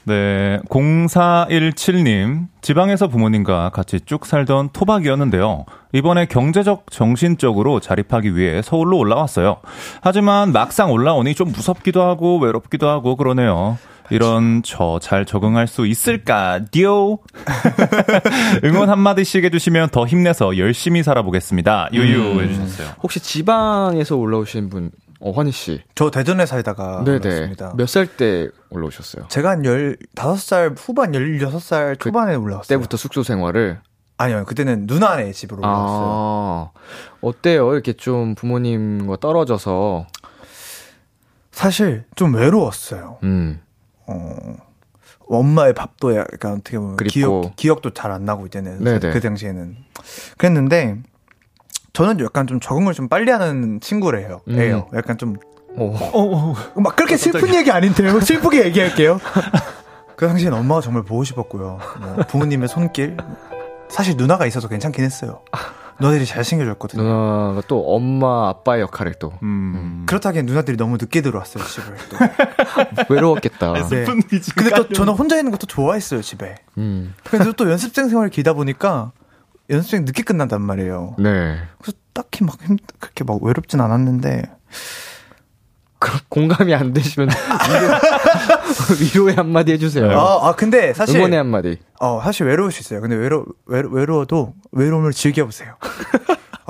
[0.06, 2.48] 네, 0417님.
[2.62, 5.66] 지방에서 부모님과 같이 쭉 살던 토박이었는데요.
[5.94, 9.58] 이번에 경제적, 정신적으로 자립하기 위해 서울로 올라왔어요.
[10.02, 13.78] 하지만 막상 올라오니 좀 무섭기도 하고 외롭기도 하고 그러네요.
[14.12, 17.20] 이런 저 잘 적응할 수 있을까요?
[18.66, 21.90] 응원 한 마디씩 해주시면 더 힘내서 열심히 살아보겠습니다.
[21.94, 22.88] 유유 해주셨어요.
[23.04, 24.90] 혹시 지방에서 올라오신 분,
[25.22, 25.82] 어, 환희 씨.
[25.96, 27.18] 저 대전에 살다가 네네.
[27.28, 27.74] 올라왔습니다.
[27.76, 29.28] 몇 살 때 올라오셨어요?
[29.28, 32.68] 제가 한 15살 후반 16살 초반에 올라왔어요.
[32.78, 33.82] 때부터 숙소 생활을.
[34.18, 34.44] 아니요.
[34.46, 36.06] 그때는 누나네 집으로 올라왔어요.
[36.06, 36.72] 아,
[37.22, 37.74] 어때요?
[37.74, 40.08] 이렇게 좀 부모님과 떨어져서.
[41.52, 43.18] 사실 좀 외로웠어요.
[43.24, 43.62] 음.
[44.08, 44.36] 어,
[45.28, 47.14] 엄마의 밥도 약간 어떻게 보면 그립고.
[47.14, 49.12] 기억, 기억도 잘 안 나고 이제는 네네.
[49.12, 49.76] 그 당시에는
[50.38, 50.98] 그랬는데
[51.94, 54.42] 저는 약간 좀 적응을 좀 빨리 하는 친구래요.
[54.48, 54.58] 음.
[54.58, 54.88] 예요.
[54.94, 55.36] 약간 좀
[55.76, 56.54] 어.
[56.76, 58.20] 막 그렇게 슬픈 얘기 아닌데요.
[58.22, 59.20] 슬프게 얘기할게요.
[60.16, 61.80] 그 당시엔 엄마가 정말 보고 싶었고요.
[62.00, 63.16] 뭐 부모님의 손길
[63.90, 65.42] 사실 누나가 있어서 괜찮긴 했어요.
[66.00, 67.04] 누나들이 잘 챙겨줬거든요.
[67.04, 69.34] 누나가 또 엄마, 아빠의 역할을 또.
[69.44, 70.04] 음.
[70.08, 71.96] 그렇다기엔 누나들이 너무 늦게 들어왔어요 집을.
[72.10, 72.18] 또.
[73.14, 73.74] 외로웠겠다.
[73.90, 74.06] 네.
[74.06, 76.56] 근데 또 저는 혼자 있는 것도 좋아했어요 집에.
[76.78, 77.14] 음.
[77.26, 79.12] 근데 또 연습생 생활을 길다 보니까
[79.70, 81.16] 연습생 늦게 끝난단 말이에요.
[81.20, 81.60] 네.
[81.82, 84.44] 그래서 딱히 막 힘, 그렇게 막 외롭진 않았는데
[86.00, 87.98] 그 공감이 안 되시면 위로,
[89.26, 90.10] 위로의 한마디 해주세요.
[90.18, 91.78] 아, 아 근데 사실 응원의 한마디.
[92.00, 93.02] 어 사실 외로울 수 있어요.
[93.02, 95.76] 근데 외로 외로 외로워도 외로움을 즐겨보세요.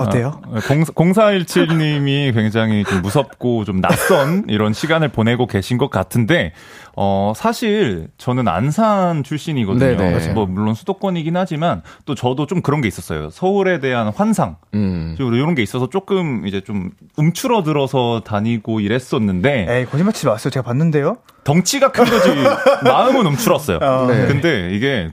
[0.01, 0.41] 어때요?
[0.53, 6.53] 아, 0417님이 굉장히 좀 무섭고 좀 낯선 이런 시간을 보내고 계신 것 같은데,
[6.95, 9.97] 어, 사실 저는 안산 출신이거든요.
[9.97, 10.11] 네네.
[10.11, 13.29] 그래서 뭐 물론 수도권이긴 하지만 또 저도 좀 그런 게 있었어요.
[13.29, 14.57] 서울에 대한 환상.
[14.73, 15.15] 음.
[15.17, 20.51] 이런 게 있어서 조금 이제 좀 움츠러들어서 다니고 이랬었는데, 에이 거짓말 치지 마세요.
[20.51, 21.17] 제가 봤는데요.
[21.43, 22.29] 덩치가 큰 거지
[22.83, 23.79] 마음은 움츠렀어요.
[24.07, 24.27] 네.
[24.27, 25.11] 근데 이게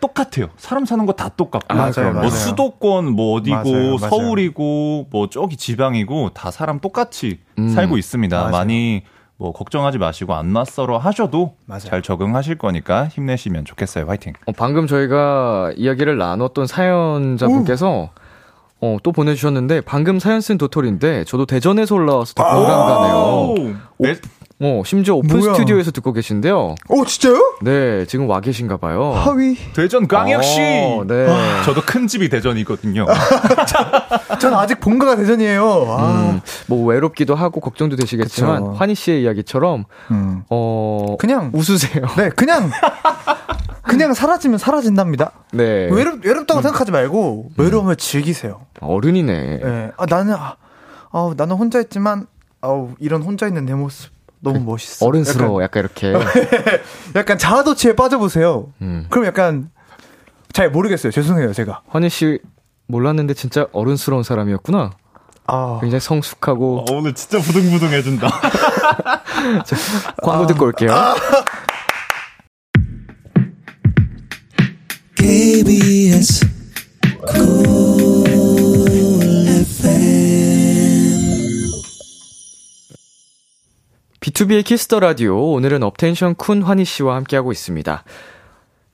[0.00, 0.48] 똑같아요.
[0.56, 1.66] 사람 사는 거 다 똑같고.
[1.68, 2.12] 아, 맞아요, 그럼.
[2.14, 2.30] 뭐 맞아요.
[2.34, 3.98] 수도권 뭐 어디고 맞아요, 맞아요.
[3.98, 7.68] 서울이고 뭐 저기 지방이고 다 사람 똑같이 음.
[7.68, 8.36] 살고 있습니다.
[8.38, 8.50] 맞아요.
[8.50, 9.02] 많이
[9.36, 11.80] 뭐 걱정하지 마시고 안 낯설어 하셔도 맞아요.
[11.80, 14.06] 잘 적응하실 거니까 힘내시면 좋겠어요.
[14.06, 14.32] 화이팅.
[14.46, 18.10] 어, 방금 저희가 이야기를 나눴던 사연자분께서
[18.82, 23.76] 어, 또 보내주셨는데 방금 사연 쓴 도토리인데 저도 대전에서 올라와서 더 공감 가네요.
[24.60, 25.54] 네, 어, 심지어 오픈 뭐야.
[25.54, 26.74] 스튜디오에서 듣고 계신데요.
[26.90, 27.56] 오 진짜요?
[27.62, 29.10] 네, 지금 와 계신가 봐요.
[29.12, 29.56] 하위.
[29.72, 30.60] 대전 광역시.
[30.60, 31.26] 어, 네.
[31.64, 33.06] 저도 큰 집이 대전이거든요.
[34.38, 35.86] 전 아직 본가가 대전이에요.
[35.88, 36.30] 아.
[36.34, 38.72] 음, 뭐 외롭기도 하고 걱정도 되시겠지만 그쵸.
[38.74, 40.42] 환희 씨의 이야기처럼 음.
[40.50, 42.04] 어 그냥 웃으세요.
[42.18, 42.70] 네 그냥
[43.82, 45.32] 그냥 사라지면 사라진답니다.
[45.52, 45.88] 네.
[45.90, 48.60] 외롭 외롭다고 생각하지 말고 외로움을 즐기세요.
[48.80, 49.60] 어른이네.
[49.64, 49.90] 예.
[49.96, 50.56] 아 나는 아,
[51.12, 52.26] 아, 나는 혼자 있지만
[52.60, 55.06] 아우 이런 혼자 있는 내 모습 너무 멋있어.
[55.06, 55.62] 어른스러워.
[55.62, 56.12] 약간, 이렇게.
[56.12, 56.26] 약간,
[57.16, 58.72] 약간 자아도취에 빠져보세요.
[58.80, 59.06] 음.
[59.10, 59.70] 그럼 약간
[60.52, 61.12] 잘 모르겠어요.
[61.12, 61.82] 죄송해요 제가.
[61.88, 62.38] 환희 씨
[62.86, 64.90] 몰랐는데 진짜 어른스러운 사람이었구나.
[65.46, 68.28] 아 굉장히 성숙하고 어, 오늘 진짜 부둥부둥 해준다.
[70.22, 70.90] 광고 듣고 올게요.
[75.16, 76.46] KBS
[84.30, 88.04] 비투비의 키스 더 라디오 오늘은 업텐션 쿤 환희 씨와 함께하고 있습니다.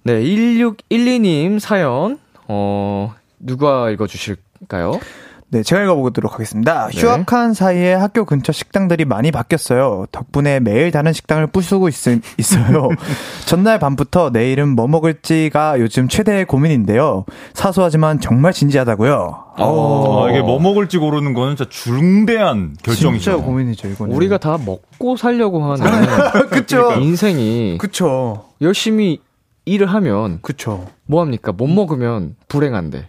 [0.05, 2.19] 네, 1612님 사연
[2.49, 5.01] 어 누가 읽어 주실까요?
[5.49, 6.89] 네, 제가 읽어보도록 하겠습니다.
[6.89, 7.01] 네.
[7.01, 10.07] 휴학한 사이에 학교 근처 식당들이 많이 바뀌었어요.
[10.11, 11.95] 덕분에 매일 다른 식당을 부수고 있,
[12.37, 12.89] 있어요.
[13.47, 17.25] 전날 밤부터 내일은 뭐 먹을지가 요즘 최대의 고민인데요.
[17.55, 19.45] 사소하지만 정말 진지하다고요.
[19.59, 23.23] 아, 이게 뭐 먹을지 고르는 거는 진짜 중대한 결정이죠.
[23.23, 24.15] 진짜 고민이죠, 이거는.
[24.17, 25.87] 우리가 다 먹고 살려고 하는
[26.51, 26.93] 그쵸.
[26.99, 28.45] 인생이 그쵸.
[28.61, 29.21] 열심히
[29.67, 30.87] 일을 하면 그쵸.
[31.07, 31.53] 뭐 합니까?
[31.53, 33.09] 못 먹으면 불행한데.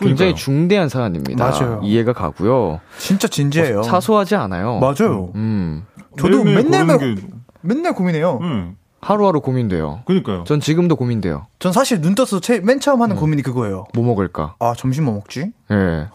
[0.00, 0.34] 굉장히 그러니까요.
[0.34, 1.44] 중대한 사안입니다.
[1.50, 1.80] 맞아요.
[1.84, 2.80] 이해가 가고요.
[2.98, 3.82] 진짜 진지해요.
[3.82, 4.78] 사소하지 않아요.
[4.80, 5.30] 맞아요.
[5.34, 5.84] 음.
[6.18, 7.22] 저도 매일매일 맨날 고르는 게-
[7.60, 8.38] 맨날 고민해요.
[8.42, 8.76] 응.
[9.00, 10.00] 하루하루 고민돼요.
[10.06, 10.44] 그니까요.
[10.44, 11.46] 전 지금도 고민돼요.
[11.58, 13.84] 전 사실 눈 떠서 제, 맨 처음 하는 고민이 그거예요.
[13.94, 14.54] 뭐 먹을까?
[14.58, 15.52] 아, 점심 뭐 먹지?
[15.70, 16.08] 예.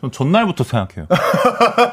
[0.00, 1.06] 전 전날부터 생각해요.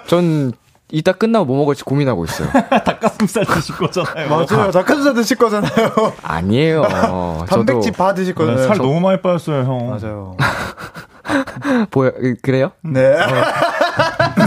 [0.08, 0.54] 전
[0.92, 2.50] 이따 끝나고 뭐 먹을지 고민하고 있어요.
[2.86, 4.30] 닭가슴살 드실 거잖아요.
[4.30, 4.72] 맞아요.
[4.72, 5.72] 닭가슴살 드실 거잖아요.
[6.24, 6.84] 아니에요.
[7.50, 8.68] 단백질 바 드실 네, 거잖아요.
[8.68, 9.90] 살 너무 많이 빠졌어요, 형.
[9.90, 10.38] 맞아요.
[11.92, 12.12] 보여
[12.42, 12.72] 그래요?
[12.82, 13.18] 네.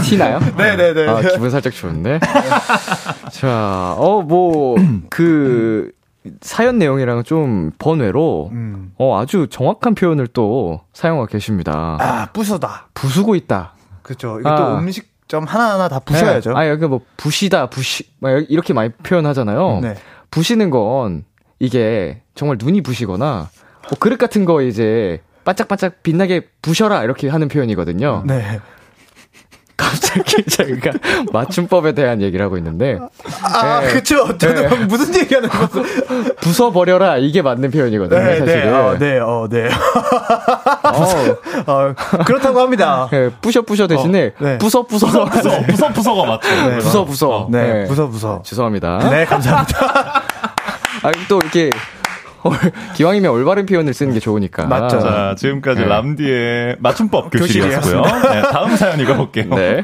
[0.03, 0.39] 티나요?
[0.57, 1.07] 네네네.
[1.07, 2.19] 아, 기분 살짝 좋은데.
[3.31, 4.75] 자, 어, 뭐,
[5.11, 5.91] 그,
[6.41, 8.93] 사연 내용이랑 좀 번외로, 음.
[8.97, 11.97] 어, 아주 정확한 표현을 또 사용하고 계십니다.
[11.99, 12.87] 아, 부수다.
[12.95, 13.73] 부수고 있다.
[14.01, 14.39] 그쵸.
[14.39, 14.79] 이게 또 아.
[14.79, 16.51] 음식 점 하나하나 다 부셔야죠.
[16.51, 16.59] 네.
[16.59, 19.79] 아, 여기 뭐, 부시다, 부시, 막 이렇게 많이 표현하잖아요.
[19.81, 19.95] 네.
[20.29, 21.23] 부시는 건,
[21.57, 23.49] 이게 정말 눈이 부시거나,
[23.89, 28.23] 뭐 그릇 같은 거 이제, 반짝반짝 빛나게 부셔라, 이렇게 하는 표현이거든요.
[28.27, 28.59] 네.
[29.81, 30.91] 갑자기 저희가
[31.33, 32.99] 맞춤법에 대한 얘기를 하고 있는데,
[33.41, 33.93] 아, 네.
[33.93, 34.37] 그쵸.
[34.37, 34.75] 저는 네.
[34.85, 35.67] 무슨 얘기 하는 거.
[36.41, 38.63] 부숴버려라, 이게 맞는 표현이거든요, 네, 사실은.
[38.63, 39.69] 네, 어, 네, 어, 네.
[40.83, 41.93] 어, 어,
[42.25, 43.07] 그렇다고 합니다.
[43.11, 44.57] 네, 부셔 부셔 대신에 어, 네.
[44.57, 46.49] 부숴 부숴 부서, 부서, 부서가 맞죠.
[46.49, 46.77] 네.
[46.79, 48.41] 부숴 부숴 네, 부서, 부서.
[48.43, 49.09] 죄송합니다.
[49.09, 50.21] 네, 감사합니다.
[51.03, 52.00] 아, 또 이렇게 올-
[52.95, 54.65] 기왕이면 올바른 표현을 쓰는 게 좋으니까.
[54.65, 54.99] 맞죠.
[54.99, 55.87] 자, 지금까지 네.
[55.87, 58.01] 람디의 맞춤법 교실이었고요.
[58.01, 59.53] 네, 다음 사연 읽어볼게요.
[59.55, 59.83] 네.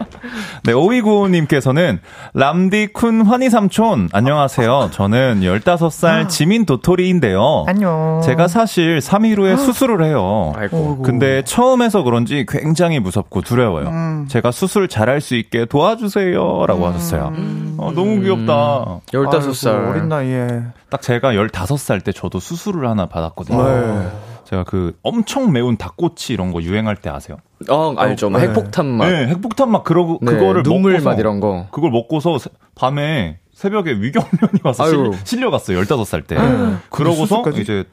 [0.64, 2.00] 네, 오이구님께서는
[2.34, 4.90] 람디 쿤 환희 삼촌 안녕하세요.
[4.92, 7.66] 저는 15살 지민 도토리인데요.
[7.68, 8.22] 안녕.
[8.24, 10.54] 제가 사실 3일 후에 수술을 해요.
[10.56, 11.02] 아이고.
[11.04, 13.88] 근데 처음에서 그런지 굉장히 무섭고 두려워요.
[13.90, 14.26] 음.
[14.30, 16.66] 제가 수술 잘할 수 있게 도와주세요.
[16.68, 17.34] 라고 하셨어요.
[17.78, 19.00] 어, 너무 귀엽다.
[19.14, 19.76] 15살.
[19.76, 20.48] 아이고, 어린 나이에.
[20.90, 23.64] 딱 제가 15살 때 저도 수술을 하나 받았거든요.
[23.64, 24.10] 네.
[24.46, 27.38] 제가 그 엄청 매운 닭꼬치 이런 거 유행할 때 아세요?
[27.70, 28.30] 어, 알죠.
[28.30, 28.48] 막 네.
[28.48, 29.10] 핵폭탄 맛.
[29.10, 31.68] 네, 핵폭탄 막 그러고 네, 그거를 눈물 먹고서 맛 이런 거.
[31.72, 35.12] 그걸 먹고서 세- 밤에 새벽에 위경련이 와서 아유.
[35.26, 36.36] 실, 려 갔어요 15살 때.
[36.36, 36.76] 네.
[36.90, 37.62] 그러고서 수술까지?
[37.62, 37.84] 이제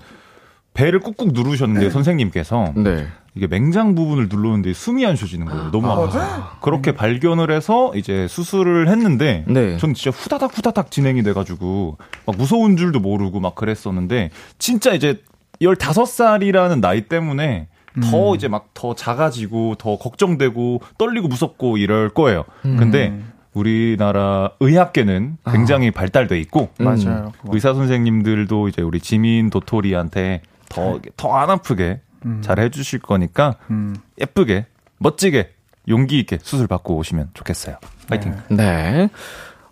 [0.74, 3.06] 배를 꾹꾹 누르셨는데 선생님께서 네.
[3.36, 5.70] 이게 맹장 부분을 눌렀는데 숨이 안 쉬어지는 거예요.
[5.72, 6.20] 너무 아파서.
[6.60, 9.76] 그렇게 발견을 해서 이제 수술을 했는데 네.
[9.78, 15.20] 전 진짜 후다닥 후다닥 진행이 돼 가지고 막 무서운 줄도 모르고 막 그랬었는데 진짜 이제
[15.60, 17.68] 15살이라는 나이 때문에
[18.10, 22.44] 더 이제 막 더 작아지고 더 걱정되고 떨리고 무섭고 이럴 거예요.
[22.62, 23.20] 근데
[23.52, 26.84] 우리나라 의학계는 굉장히 발달돼 있고 음.
[26.84, 27.32] 맞아요.
[27.48, 32.00] 의사 선생님들도 이제 우리 지민 도토리한테 더 더 안 아프게
[32.42, 33.96] 잘 해주실 거니까 음.
[34.20, 34.66] 예쁘게
[34.98, 35.50] 멋지게
[35.88, 37.76] 용기 있게 수술 받고 오시면 좋겠어요.
[38.08, 38.34] 파이팅.
[38.48, 39.08] 네.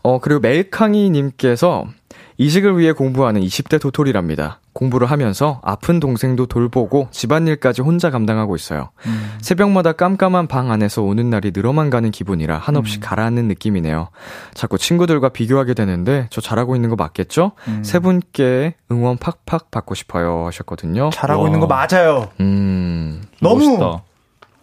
[0.03, 1.87] 어, 그리고 멜캉이님께서
[2.39, 4.61] 이직을 위해 공부하는 20대 도토리랍니다.
[4.73, 8.91] 공부를 하면서 아픈 동생도 돌보고 집안일까지 혼자 감당하고 있어요.
[9.41, 14.09] 새벽마다 깜깜한 방 안에서 오는 날이 늘어만 가는 기분이라 한없이 가라앉는 느낌이네요.
[14.55, 17.53] 자꾸 친구들과 비교하게 되는데 저 잘하고 있는 거 맞겠죠?
[17.83, 21.11] 세 분께 응원 팍팍 받고 싶어요 하셨거든요.
[21.13, 21.49] 잘하고 와.
[21.49, 22.29] 있는 거 맞아요.
[22.41, 23.23] 음.
[23.41, 24.03] 너무 멋있다.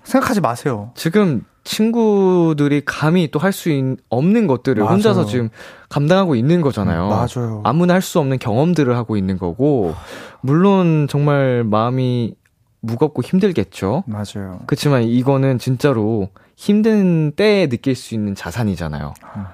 [0.04, 0.92] 생각하지 마세요.
[0.96, 3.70] 지금 친구들이 감히 또 할 수
[4.10, 4.96] 없는 것들을 맞아요.
[4.96, 5.50] 혼자서 지금
[5.90, 7.04] 감당하고 있는 거잖아요.
[7.06, 7.62] 음, 맞아요.
[7.64, 9.94] 아무나 할 수 없는 경험들을 하고 있는 거고,
[10.42, 12.34] 물론 정말 마음이
[12.82, 14.04] 무겁고 힘들겠죠.
[14.08, 14.60] 맞아요.
[14.66, 19.14] 그렇지만 이거는 진짜로 힘든 때에 느낄 수 있는 자산이잖아요.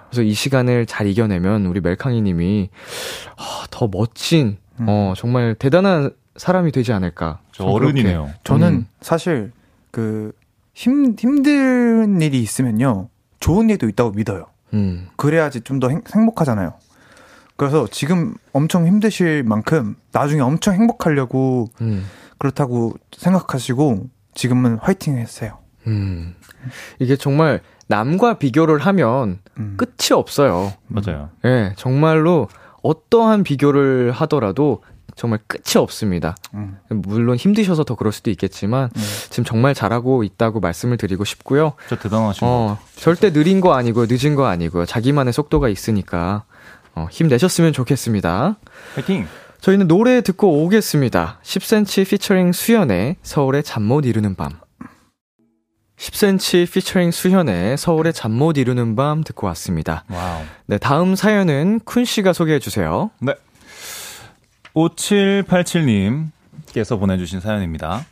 [0.10, 2.70] 그래서 이 시간을 잘 이겨내면 우리 멜캉이 님이
[3.38, 4.86] 아, 더 멋진, 음.
[4.88, 7.40] 어, 정말 대단한 사람이 되지 않을까.
[7.60, 8.30] 어른이네요.
[8.44, 8.88] 저는 음.
[9.02, 9.52] 사실
[9.92, 10.32] 그
[10.76, 13.10] 힘, 힘든 일이 있으면요.
[13.40, 14.46] 좋은 일도 있다고 믿어요.
[14.74, 15.08] 음.
[15.16, 16.74] 그래야지 좀 더 행복하잖아요.
[17.58, 22.06] 그래서 지금 엄청 힘드실 만큼 나중에 엄청 행복하려고 음.
[22.38, 25.60] 그렇다고 생각하시고 지금은 화이팅 했어요.
[25.88, 26.36] 음.
[27.00, 29.78] 이게 정말 남과 비교를 하면 음.
[29.78, 30.74] 끝이 없어요.
[30.88, 31.30] 맞아요.
[31.46, 32.50] 예, 정말로
[32.84, 34.84] 어떠한 비교를 하더라도
[35.16, 36.36] 정말 끝이 없습니다.
[36.54, 36.78] 음.
[36.90, 38.90] 물론 힘드셔서 더 그럴 수도 있겠지만
[39.30, 41.74] 지금 정말 잘하고 있다고 말씀을 드리고 싶고요.
[41.88, 44.08] 진짜 대단하신 것 어, 절대 느린 거 아니고요.
[44.10, 44.86] 늦은 거 아니고요.
[44.86, 46.44] 자기만의 속도가 있으니까
[46.96, 48.58] 어, 힘내셨으면 좋겠습니다.
[48.96, 49.28] 파이팅!
[49.62, 51.40] 저희는 노래 듣고 오겠습니다.
[51.44, 54.52] 10cm 피처링 수현의 서울의 잠 못 이루는 밤.
[55.98, 60.04] 10cm 피처링 수현의 서울의 잠 못 이루는 밤 듣고 왔습니다.
[60.10, 60.44] wow.
[60.66, 63.12] 네, 다음 사연은 쿤 씨가 소개해 주세요.
[63.22, 63.34] 네.
[64.76, 68.06] 5787님께서 보내주신 사연입니다.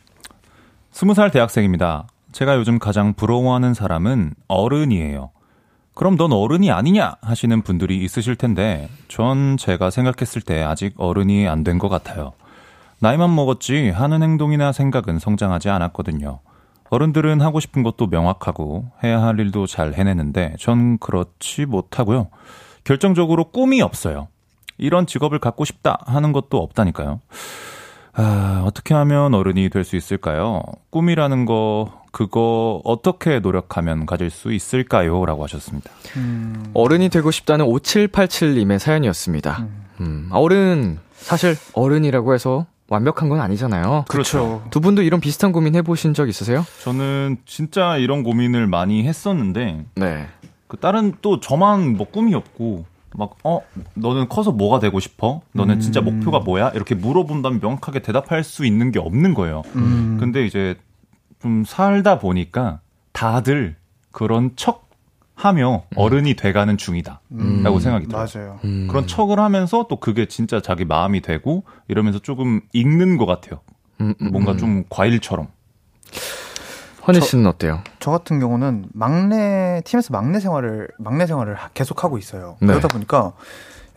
[0.92, 2.06] 20살 대학생입니다.
[2.32, 5.30] 제가 요즘 가장 부러워하는 사람은 어른이에요.
[5.94, 11.62] 그럼 넌 어른이 아니냐 하시는 분들이 있으실 텐데, 전 제가 생각했을 때 아직 어른이 안
[11.62, 12.32] 된 것 같아요.
[12.98, 16.40] 나이만 먹었지 하는 행동이나 생각은 성장하지 않았거든요.
[16.90, 22.28] 어른들은 하고 싶은 것도 명확하고 해야 할 일도 잘 해내는데 전 그렇지 못하고요.
[22.84, 24.28] 결정적으로 꿈이 없어요.
[24.78, 27.20] 이런 직업을 갖고 싶다 하는 것도 없다니까요.
[28.16, 30.62] 아, 어떻게 하면 어른이 될 수 있을까요?
[30.90, 35.24] 꿈이라는 거, 그거 어떻게 노력하면 가질 수 있을까요?
[35.26, 35.90] 라고 하셨습니다.
[36.16, 36.70] 음.
[36.74, 39.58] 어른이 되고 싶다는 5787님의 사연이었습니다.
[39.60, 39.84] 음.
[40.00, 44.04] 음, 어른, 사실 어른이라고 해서 완벽한 건 아니잖아요.
[44.08, 44.62] 그렇죠.
[44.70, 46.64] 두 분도 이런 비슷한 고민 해보신 적 있으세요?
[46.82, 50.26] 저는 진짜 이런 고민을 많이 했었는데, 네.
[50.68, 52.84] 그 다른 또 저만 뭐 꿈이 없고,
[53.16, 53.60] 막, 어,
[53.94, 55.40] 너는 커서 뭐가 되고 싶어?
[55.52, 55.80] 너는 음.
[55.80, 56.70] 진짜 목표가 뭐야?
[56.70, 59.62] 이렇게 물어본다면 명확하게 대답할 수 있는 게 없는 거예요.
[59.76, 60.16] 음.
[60.18, 60.76] 근데 이제
[61.40, 62.80] 좀 살다 보니까
[63.12, 63.76] 다들
[64.10, 64.88] 그런 척
[65.34, 65.96] 하며 음.
[65.96, 67.20] 어른이 돼가는 중이다.
[67.32, 67.62] 음.
[67.62, 68.26] 라고 생각이 들어요.
[68.34, 68.60] 맞아요.
[68.64, 68.86] 음.
[68.88, 73.60] 그런 척을 하면서 또 그게 진짜 자기 마음이 되고 이러면서 조금 읽는 것 같아요.
[74.00, 75.48] 음, 뭔가 좀 과일처럼.
[77.06, 77.82] 허니 씨는 어때요?
[78.00, 82.56] 저 같은 경우는 막내 팀에서 막내 생활을 막내 생활을 계속 하고 있어요.
[82.60, 82.68] 네.
[82.68, 83.32] 그러다 보니까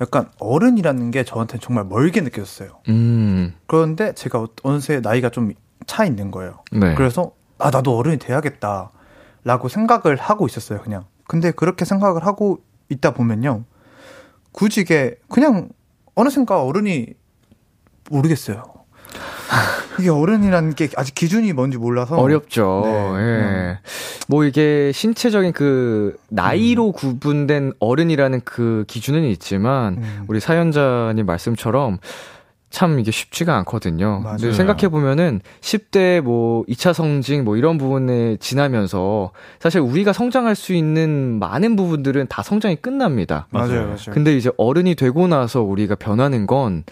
[0.02, 2.70] 약간 어른이라는 게 저한테 정말 멀게 느껴졌어요.
[2.90, 3.56] 음.
[3.66, 5.54] 그런데 제가 어느새 나이가 좀
[5.88, 6.60] 차 있는 거예요.
[6.72, 6.94] 네.
[6.94, 10.82] 그래서 아 나도 어른이 돼야겠다라고 생각을 하고 있었어요.
[10.82, 11.06] 그냥.
[11.28, 13.64] 근데 그렇게 생각을 하고 있다 보면요,
[14.52, 15.70] 굳이 이게 그냥
[16.16, 17.08] 어느샌가 어른이
[18.12, 18.64] 모르겠어요.
[20.00, 22.82] 이게 어른이라는 게 아직 기준이 뭔지 몰라서 어렵죠.
[22.86, 23.20] 네.
[23.20, 23.24] 예.
[23.24, 23.80] 네.
[24.28, 26.92] 뭐 이게 신체적인 그 나이로 음.
[26.92, 30.24] 구분된 어른이라는 그 기준은 있지만 음.
[30.28, 32.00] 우리 사연자님 말씀처럼
[32.70, 34.20] 참 이게 쉽지가 않거든요.
[34.24, 34.38] 맞아요.
[34.40, 40.74] 근데 생각해 보면은 10대 뭐 2차 성징 뭐 이런 부분에 지나면서 사실 우리가 성장할 수
[40.74, 43.48] 있는 많은 부분들은 다 성장이 끝납니다.
[43.52, 43.84] 맞아요.
[43.84, 43.96] 맞아요.
[44.12, 46.84] 근데 이제 어른이 되고 나서 우리가 변하는 건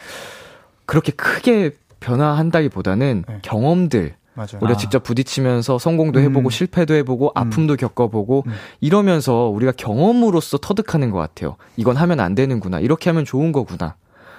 [0.85, 3.39] 그렇게 크게 변화한다기보다는 네.
[3.41, 4.57] 경험들 맞아요.
[4.61, 4.77] 우리가 아.
[4.77, 6.51] 직접 부딪히면서 성공도 해보고 음.
[6.51, 7.31] 실패도 해보고 음.
[7.35, 8.53] 아픔도 겪어보고 음.
[8.81, 11.55] 이러면서 우리가 경험으로서 터득하는 것 같아요.
[11.77, 12.79] 이건 하면 안 되는구나.
[12.81, 13.95] 이렇게 하면 좋은 거구나.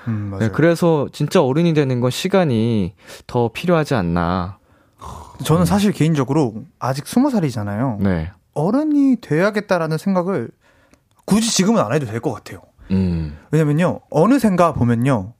[0.06, 2.94] 음, 네, 그래서 진짜 어른이 되는 건 시간이
[3.26, 4.58] 더 필요하지 않나.
[5.44, 7.98] 저는 사실 개인적으로 아직 스무 살이잖아요.
[8.00, 8.30] 네.
[8.54, 10.50] 어른이 돼야겠다라는 생각을
[11.24, 12.60] 굳이 지금은 안 해도 될 것 같아요.
[12.92, 13.36] 음.
[13.50, 15.32] 왜냐면요, 어느샌가 보면요,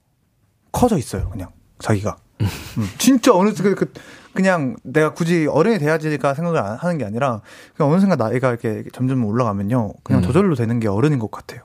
[0.71, 1.49] 커져 있어요, 그냥.
[1.79, 2.17] 자기가.
[2.41, 2.87] 음.
[2.97, 3.91] 진짜 어느 그, 그
[4.33, 7.41] 그냥 내가 굳이 어른이 돼야지가 생각을 안 하는 게 아니라
[7.75, 10.23] 그냥 어느 순간 나이가 이렇게 점점 올라가면요 그냥 음.
[10.23, 11.61] 저절로 되는 게 어른인 것 같아요.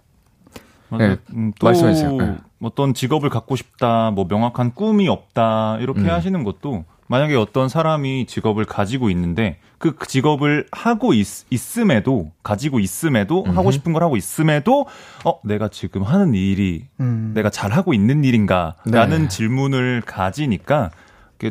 [0.99, 2.17] 네, 음, 또 말씀해주세요.
[2.17, 2.37] 네.
[2.61, 6.11] 어떤 직업을 갖고 싶다, 뭐 명확한 꿈이 없다 이렇게 음.
[6.11, 11.27] 하시는 것도 만약에 어떤 사람이 직업을 가지고 있는데 그 직업을 하고 있,
[11.79, 13.55] 음에도 가지고 있음에도 음흠.
[13.55, 14.87] 하고 싶은 걸 하고 있음에도
[15.23, 17.33] 어 내가 지금 하는 일이 음.
[17.35, 19.29] 내가 잘 하고 있는 일인가라는 네.
[19.29, 20.91] 질문을 가지니까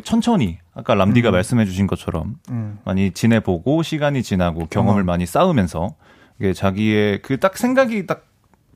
[0.02, 1.32] 천천히 아까 람디가 음.
[1.32, 2.80] 말씀해주신 것처럼 음.
[2.84, 5.04] 많이 지내보고 시간이 지나고 경험을 어.
[5.04, 5.94] 많이 쌓으면서
[6.40, 8.32] 이게 자기의 그 딱 생각이 딱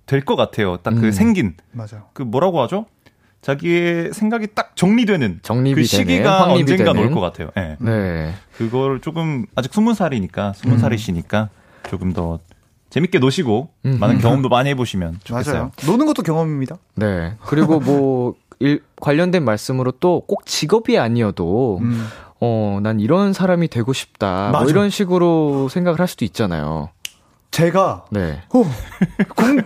[0.07, 0.77] 될 것 같아요.
[0.79, 1.11] 딱그 음.
[1.11, 2.07] 생긴 맞아.
[2.13, 2.87] 그 뭐라고 하죠?
[3.47, 5.39] 자기의 생각이 딱 정리되는
[5.73, 7.51] 그 시기가 언젠가 올 것 같아요.
[7.55, 7.77] 네.
[7.79, 8.35] 네.
[8.59, 11.89] 그걸 조금 아직 스무 살이니까 스무 살이시니까 음.
[11.89, 12.41] 조금 더
[12.91, 13.99] 재밌게 노시고 음.
[14.01, 15.55] 많은 경험도 많이 해보시면 좋겠어요.
[15.55, 15.71] 맞아요.
[15.87, 16.79] 노는 것도 경험입니다.
[16.97, 17.35] 네.
[17.45, 22.05] 그리고 뭐 일, 관련된 말씀으로 또 꼭 직업이 아니어도 음.
[22.41, 24.49] 어, 난 이런 사람이 되고 싶다.
[24.51, 26.89] 뭐 이런 식으로 생각을 할 수도 있잖아요.
[27.53, 28.43] 제가 네.
[28.53, 28.65] 오,
[29.37, 29.63] 공,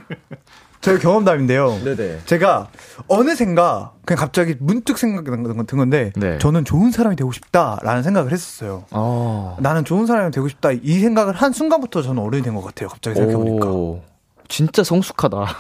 [0.81, 1.79] 저희 경험담인데요.
[1.85, 2.21] 네네.
[2.25, 2.69] 제가
[3.07, 5.31] 어느샌가 그냥 갑자기 문득 생각이
[5.67, 6.39] 든 건데 네.
[6.39, 8.85] 저는 좋은 사람이 되고 싶다라는 생각을 했었어요.
[8.91, 9.57] 어.
[9.61, 12.89] 나는 좋은 사람이 되고 싶다 이 생각을 한 순간부터 저는 어른이 된 것 같아요.
[12.89, 14.01] 갑자기 생각해보니까.
[14.49, 15.47] 진짜 성숙하다.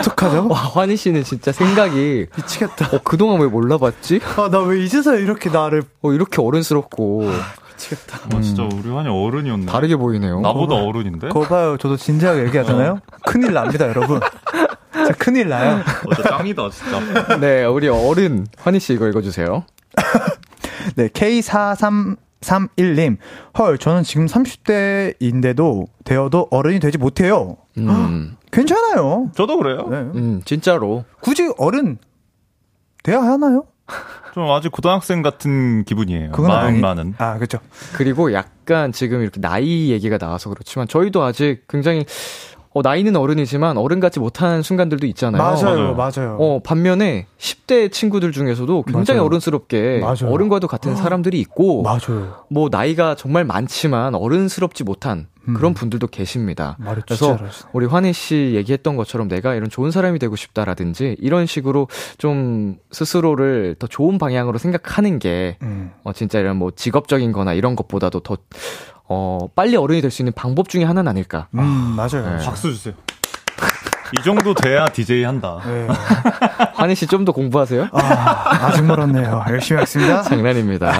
[0.00, 0.48] 어떡하죠?
[0.48, 2.96] 와, 환희 씨는 진짜 생각이 미치겠다.
[2.96, 4.20] 어, 그동안 왜 몰라봤지?
[4.36, 7.24] 아, 나 왜 이제서야 이렇게 나를 어, 이렇게 어른스럽고.
[7.82, 8.20] 미치겠다.
[8.36, 9.66] 아, 진짜 우리 환이 어른이었네.
[9.66, 10.40] 다르게 보이네요.
[10.40, 11.28] 나보다 거 어른인데?
[11.28, 11.76] 그거 봐요.
[11.78, 12.92] 저도 진지하게 얘기하잖아요.
[12.92, 13.00] 어.
[13.26, 14.20] 큰일 납니다, 여러분.
[14.92, 15.80] 진짜 큰일 나요.
[15.80, 17.36] 어, 짱이다, 진짜.
[17.38, 19.64] 네, 우리 어른 환희 씨 이거 읽어주세요.
[20.96, 23.16] 네, K4331님.
[23.58, 27.56] 헐, 저는 지금 30대인데도 되어도 어른이 되지 못해요.
[27.78, 28.36] 음.
[28.52, 29.30] 괜찮아요.
[29.34, 29.86] 저도 그래요.
[29.90, 29.96] 네.
[29.96, 31.04] 음, 진짜로.
[31.20, 31.98] 굳이 어른
[33.02, 33.64] 돼야 하나요?
[34.34, 36.30] 좀 아직 고등학생 같은 기분이에요.
[36.32, 37.14] 그건 아니- 마음만은.
[37.18, 37.58] 아, 그죠.
[37.94, 42.06] 그리고 약간 지금 이렇게 나이 얘기가 나와서 그렇지만 저희도 아직 굉장히
[42.74, 45.42] 어, 나이는 어른이지만 어른 같지 못한 순간들도 있잖아요.
[45.42, 45.94] 맞아요, 맞아요.
[45.94, 46.36] 맞아요.
[46.40, 49.26] 어, 반면에 10대 친구들 중에서도 굉장히 맞아요.
[49.26, 50.32] 어른스럽게 맞아요.
[50.32, 52.44] 어른과도 같은 사람들이 있고 맞아요.
[52.48, 55.54] 뭐 나이가 정말 많지만 어른스럽지 못한 음.
[55.54, 56.76] 그런 분들도 계십니다.
[56.78, 57.36] 말을 그래서.
[57.72, 63.74] 우리 환희 씨 얘기했던 것처럼 내가 이런 좋은 사람이 되고 싶다라든지 이런 식으로 좀 스스로를
[63.78, 65.90] 더 좋은 방향으로 생각하는 게 음.
[66.04, 68.36] 어, 진짜 이런 뭐 직업적인 거나 이런 것보다도 더,
[69.08, 71.48] 어, 빨리 어른이 될 수 있는 방법 중에 하나는 아닐까.
[71.54, 71.60] 음,
[71.96, 72.36] 맞아요.
[72.38, 72.44] 네.
[72.44, 72.94] 박수 주세요.
[74.18, 75.58] 이 정도 돼야 DJ 한다.
[75.64, 75.86] 네.
[76.74, 77.88] 환희 씨 좀 더 공부하세요?
[77.92, 79.44] 아, 아직 멀었네요.
[79.48, 80.20] 열심히 하겠습니다.
[80.28, 80.92] 장난입니다.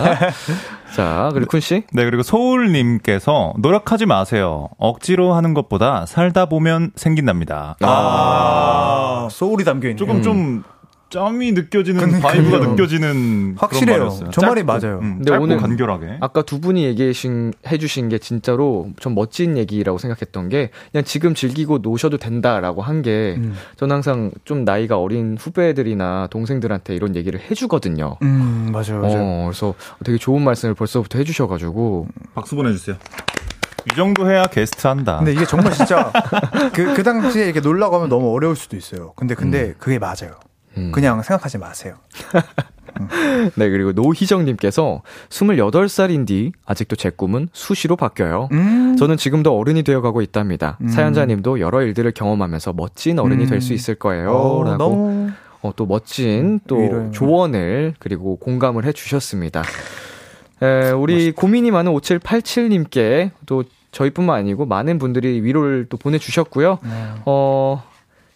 [0.95, 1.85] 자, 그리고 쿤 씨.
[1.93, 4.69] 네, 그리고 소울님께서 노력하지 마세요.
[4.79, 7.77] 억지로 하는 것보다 살다 보면 생긴답니다.
[7.81, 9.97] 아, 소울이 담겨 있네.
[9.97, 10.65] 조금 좀
[11.13, 12.23] 짬이 느껴지는 그러니까요.
[12.23, 13.97] vibe가 느껴지는 확실해요.
[13.97, 14.31] 그런 말이었어요.
[14.31, 14.99] 저 말이 짧고, 맞아요.
[15.01, 16.17] 음, 근데 짧고 오늘 간결하게.
[16.21, 21.79] 아까 두 분이 얘기해주신 해주신 게 진짜로 좀 멋진 얘기라고 생각했던 게 그냥 지금 즐기고
[21.79, 23.55] 노셔도 된다라고 한게 음.
[23.77, 28.17] 저는 항상 좀 나이가 어린 후배들이나 동생들한테 이런 얘기를 해주거든요.
[28.23, 29.19] 음, 맞아요, 맞아요.
[29.19, 32.97] 어, 그래서 되게 좋은 말씀을 벌써부터 해주셔가지고 박수 보내주세요.
[33.93, 35.19] 이 정도 해야 게스트 한다.
[35.19, 36.11] 근데 이게 정말 진짜
[36.73, 39.13] 그, 그 당시에 이렇게 놀라고 하면 너무 어려울 수도 있어요.
[39.17, 40.37] 근데, 근데 그게 맞아요.
[40.77, 40.93] 음.
[40.93, 41.97] 그냥 생각하지 마세요.
[43.57, 48.49] 네 그리고 노희정님께서 28살인디 아직도 제 꿈은 수시로 바뀌어요.
[48.53, 48.97] 음.
[48.97, 50.79] 저는 지금도 어른이 되어가고 있답니다.
[50.83, 50.89] 음.
[50.89, 53.51] 사연자님도 여러 일들을 경험하면서 멋진 어른이 음.
[53.51, 54.31] 될수 있을 거예요.
[54.31, 55.31] 어, 라고 너무
[55.63, 59.63] 어, 또 멋진 또 위로의 조언을 그리고 공감을 해주셨습니다.
[60.63, 66.79] 에, 우리 고민이 많은 5787님께 또 저희뿐만 아니고 많은 분들이 위로를 또 보내주셨고요.
[66.83, 66.91] 네.
[67.27, 67.83] 어,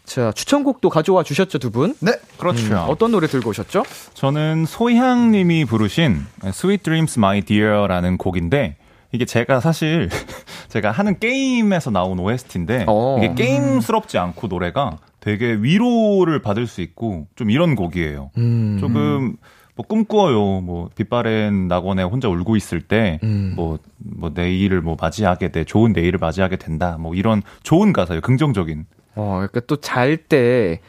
[0.06, 1.94] 자, 추천곡도 가져와 주셨죠, 두 분?
[2.00, 2.12] 네.
[2.38, 2.74] 그렇죠.
[2.74, 3.82] 음, 어떤 노래 들고 오셨죠?
[4.14, 8.76] 저는 소향 님이 부르신 Sweet Dreams My Dear라는 곡인데
[9.12, 10.08] 이게 제가 사실
[10.68, 13.18] 제가 하는 게임에서 나온 OST인데 어.
[13.18, 18.30] 이게 게임스럽지 않고 노래가 되게 위로를 받을 수 있고 좀 이런 곡이에요.
[18.38, 19.36] 음, 조금
[19.74, 20.60] 뭐 꿈꾸어요.
[20.62, 23.52] 뭐 빛바랜 낙원에 혼자 울고 있을 때 음.
[23.56, 26.96] 뭐, 뭐 내일을 뭐 맞이하게 돼, 좋은 내일을 맞이하게 된다.
[26.98, 28.22] 뭐 이런 좋은 가사예요.
[28.22, 28.86] 긍정적인.
[29.16, 30.80] 어, 그러니까 또 잘 때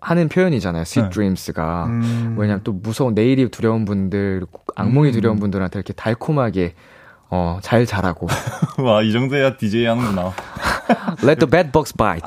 [0.00, 1.14] 하는 표현이잖아요, Sweet 네.
[1.14, 1.84] Dreams가.
[1.86, 2.34] 음.
[2.36, 5.12] 왜냐면 또 무서운 내일이 두려운 분들, 악몽이 음.
[5.12, 6.74] 두려운 분들한테 이렇게 달콤하게
[7.30, 8.26] 어, 잘 자라고.
[8.82, 10.32] 와, 이 정도 해야 DJ 하는구나.
[11.22, 12.22] Let the bed bugs bite.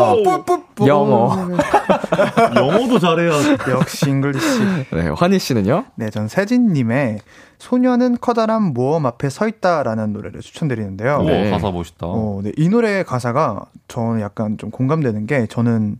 [0.00, 1.48] 어, 영어.
[2.56, 3.32] 영어도 잘해야.
[3.70, 4.46] 역시 English.
[4.92, 5.84] 네, 환희 씨는요?
[5.96, 7.18] 네, 전 세진 님의
[7.58, 11.18] 소녀는 커다란 모험 앞에 서 있다라는 노래를 추천드리는데요.
[11.20, 11.50] 오, 네.
[11.50, 12.06] 가사 멋있다.
[12.06, 15.98] 어, 네, 이 노래 가사가 저는 약간 좀 공감되는 게 저는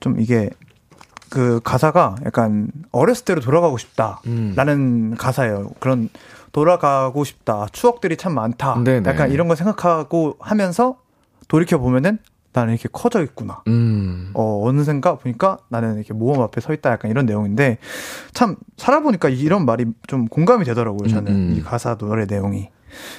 [0.00, 0.50] 좀 이게
[1.30, 4.22] 그 가사가 약간 어렸을 때로 돌아가고 싶다라는
[5.12, 5.14] 음.
[5.18, 5.70] 가사예요.
[5.80, 6.08] 그런
[6.52, 7.66] 돌아가고 싶다.
[7.72, 8.82] 추억들이 참 많다.
[8.82, 9.10] 네네.
[9.10, 10.96] 약간 이런 거 생각하고 하면서
[11.48, 12.18] 돌이켜 보면은
[12.56, 13.60] 나는 이렇게 커져 있구나.
[13.66, 14.30] 음.
[14.32, 17.76] 어, 어느샌가 보니까 나는 이렇게 모험 앞에 서 있다 약간 이런 내용인데
[18.32, 21.06] 참 살아보니까 이런 말이 좀 공감이 되더라고요.
[21.06, 21.56] 저는 음, 음.
[21.58, 22.70] 이 가사 노래 내용이.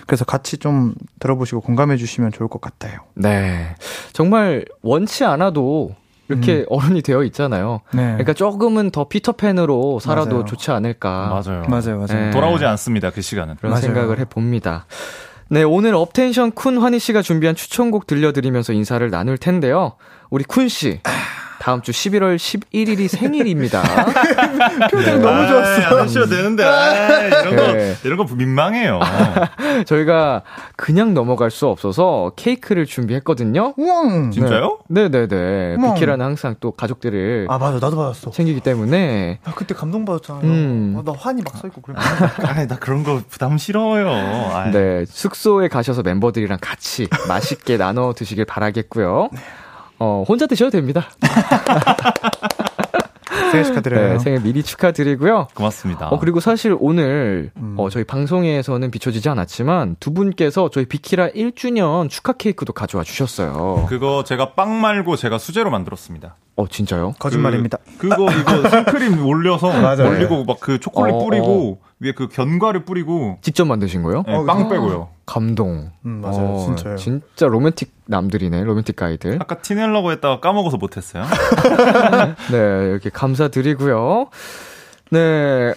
[0.07, 3.01] 그래서 같이 좀 들어보시고 공감해 주시면 좋을 것 같아요.
[3.13, 3.75] 네.
[4.11, 5.95] 정말 원치 않아도
[6.29, 7.81] 이렇게 어른이 되어 있잖아요.
[7.93, 8.03] 네.
[8.13, 10.45] 그러니까 조금은 더 피터팬으로 살아도 맞아요.
[10.45, 11.27] 좋지 않을까.
[11.27, 11.63] 맞아요.
[11.69, 12.25] 맞아요, 맞아요.
[12.25, 12.31] 네.
[12.31, 13.11] 돌아오지 않습니다.
[13.11, 13.57] 그 시간은.
[13.57, 13.81] 그런 맞아요.
[13.83, 14.87] 생각을 해 봅니다.
[15.49, 19.95] 네, 오늘 업텐션 쿤 환희 씨가 준비한 추천곡 들려드리면서 인사를 나눌 텐데요.
[20.29, 20.99] 우리 쿤 씨.
[21.67, 23.81] 다음 주 11월 11일이 생일입니다.
[24.89, 25.81] 표정 너무 좋았어.
[25.81, 26.63] 안 하셔도 되는데.
[26.63, 27.95] 아이, 이런 거, 네.
[28.05, 29.01] 이런 거 민망해요.
[29.85, 30.43] 저희가
[30.77, 33.73] 그냥 넘어갈 수 없어서 케이크를 준비했거든요.
[33.75, 34.31] 우왕.
[34.31, 34.79] 진짜요?
[34.87, 35.75] 네 네네.
[35.77, 35.93] 어머.
[35.93, 38.31] 비키라는 항상 또 가족들을 아 맞아 나도 받았어.
[38.31, 40.45] 챙기기 때문에 나 그때 감동 받았잖아요.
[40.45, 40.93] 음.
[40.95, 41.97] 어, 나 환히 막서 있고 그래.
[41.97, 44.07] 아, 나 그런 거 부담 싫어요.
[44.53, 44.71] 아이.
[44.71, 49.31] 네, 숙소에 가셔서 멤버들이랑 같이 맛있게 나눠 드시길 바라겠고요.
[49.99, 51.07] 어, 혼자 드셔도 됩니다.
[53.51, 54.13] 생일 축하드려요.
[54.13, 55.47] 네, 생일 미리 축하드리고요.
[55.53, 56.09] 고맙습니다.
[56.09, 57.75] 어, 그리고 사실 오늘, 음.
[57.77, 63.85] 어, 저희 방송에서는 비춰지지 않았지만 두 분께서 저희 비키라 1주년 축하 케이크도 가져와 주셨어요.
[63.87, 66.35] 그거 제가 빵 말고 제가 수제로 만들었습니다.
[66.57, 67.13] 어, 진짜요?
[67.19, 67.77] 거짓말입니다.
[67.97, 70.09] 그, 거 이거 생크림 올려서 맞아요.
[70.09, 74.23] 올리고 막 그 초콜릿 어, 뿌리고 위에 그 견과류 뿌리고 직접 만드신 거예요?
[74.27, 74.69] 네, 어, 빵 어.
[74.69, 75.09] 빼고요.
[75.25, 75.91] 감동.
[76.05, 76.63] 음, 맞아요.
[76.65, 76.95] 진짜요.
[76.95, 79.37] 진짜 로맨틱 남들이네, 로맨틱 가이들.
[79.41, 81.23] 아까 티내려고 했다가 까먹어서 못했어요.
[82.51, 82.57] 네,
[82.89, 84.29] 이렇게 감사드리고요.
[85.09, 85.73] 네.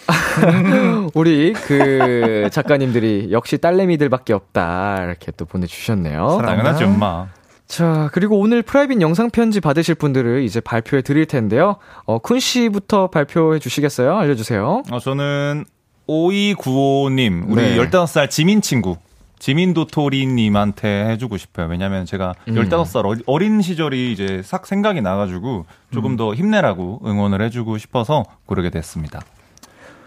[1.14, 5.04] 우리 그 작가님들이 역시 딸내미들밖에 없다.
[5.04, 6.40] 이렇게 또 보내주셨네요.
[6.44, 7.28] 당연하지 엄마.
[7.66, 11.76] 자, 그리고 오늘 프라이빗 영상 편지 받으실 분들을 이제 발표해 드릴 텐데요.
[12.04, 14.16] 어, 쿤 씨부터 발표해 주시겠어요?
[14.16, 14.82] 알려주세요.
[14.90, 15.64] 어, 저는
[16.10, 17.76] 5295님, 우리 네.
[17.76, 18.96] 15살 지민 친구.
[19.38, 21.66] 지민 도토리님한테 해주고 싶어요.
[21.68, 22.54] 왜냐면 제가 음.
[22.56, 28.68] 15살 어리- 어린 시절이 이제 싹 생각이 나가지고 조금 더 힘내라고 응원을 해주고 싶어서 고르게
[28.70, 29.20] 됐습니다.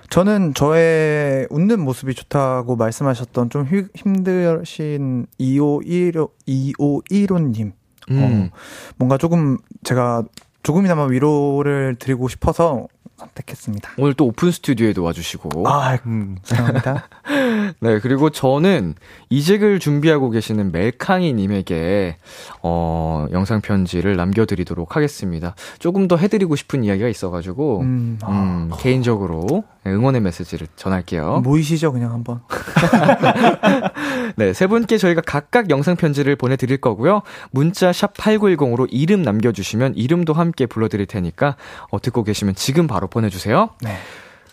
[0.09, 7.71] 저는 저의 웃는 모습이 좋다고 말씀하셨던 좀 힘- 힘드신 2515, 2515님.
[8.11, 8.19] 음.
[8.53, 8.57] 어,
[8.97, 10.21] 뭔가 조금 제가
[10.61, 12.85] 조금이나마 위로를 드리고 싶어서
[13.23, 13.91] 선택했습니다.
[13.97, 15.67] 오늘 또 오픈 스튜디오에도 와주시고.
[15.67, 17.07] 아, 음, 죄송합니다.
[17.79, 18.95] 네, 그리고 저는
[19.29, 22.17] 이직을 준비하고 계시는 멜캉이님에게,
[22.61, 25.55] 어, 영상 편지를 남겨드리도록 하겠습니다.
[25.79, 31.41] 조금 더 해드리고 싶은 이야기가 있어가지고, 음, 음, 개인적으로 응원의 메시지를 전할게요.
[31.43, 32.41] 모이시죠, 그냥 한번.
[34.37, 37.21] 네, 세 분께 저희가 각각 영상 편지를 보내드릴 거고요.
[37.51, 41.55] 문자 샵 8910으로 이름 남겨주시면 이름도 함께 불러드릴 테니까,
[41.91, 43.69] 어, 듣고 계시면 지금 바로 보내주세요.
[43.81, 43.97] 네.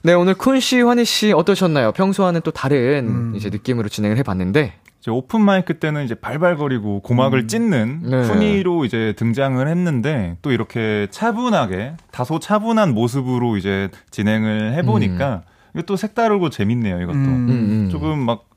[0.03, 1.93] 네, 오늘 쿤 씨, 환희 씨 어떠셨나요?
[1.93, 3.33] 평소와는 또 다른 음.
[3.37, 8.23] 이제 느낌으로 진행을 해봤는데, 이제 오픈 마이크 때는 이제 발발거리고 고막을 찢는 네.
[8.23, 15.43] 푸니로 이제 등장을 했는데 또 이렇게 차분하게 다소 차분한 모습으로 이제 진행을 해보니까
[15.75, 17.01] 이게 또 색다르고 재밌네요.
[17.01, 17.25] 이것도 음.
[17.25, 17.89] 음, 음.
[17.91, 18.51] 조금 막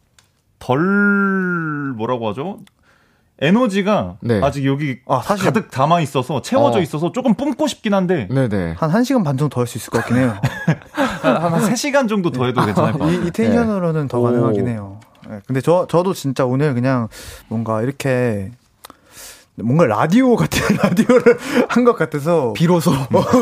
[0.64, 0.80] 덜
[1.98, 2.60] 뭐라고 하죠?
[3.42, 4.40] 에너지가 네.
[4.42, 6.82] 아직 여기 아, 사실 가득 담아 있어서 채워져 어.
[6.82, 8.76] 있어서 조금 뿜고 싶긴 한데 네네.
[8.78, 10.38] 한 1시간 반 정도 더 할 수 있을 것 같긴 해요.
[11.22, 13.24] 한, 한 3시간 정도 더 해도 괜찮을 것 같아요.
[13.24, 14.24] 이, 이 텐션으로는 더 오.
[14.24, 15.00] 가능하긴 해요.
[15.30, 17.08] 네, 근데 저, 저도 진짜 오늘 그냥
[17.48, 18.52] 뭔가 이렇게
[19.56, 21.38] 뭔가 라디오 같은 라디오를
[21.70, 22.92] 한 것 같아서 비로소.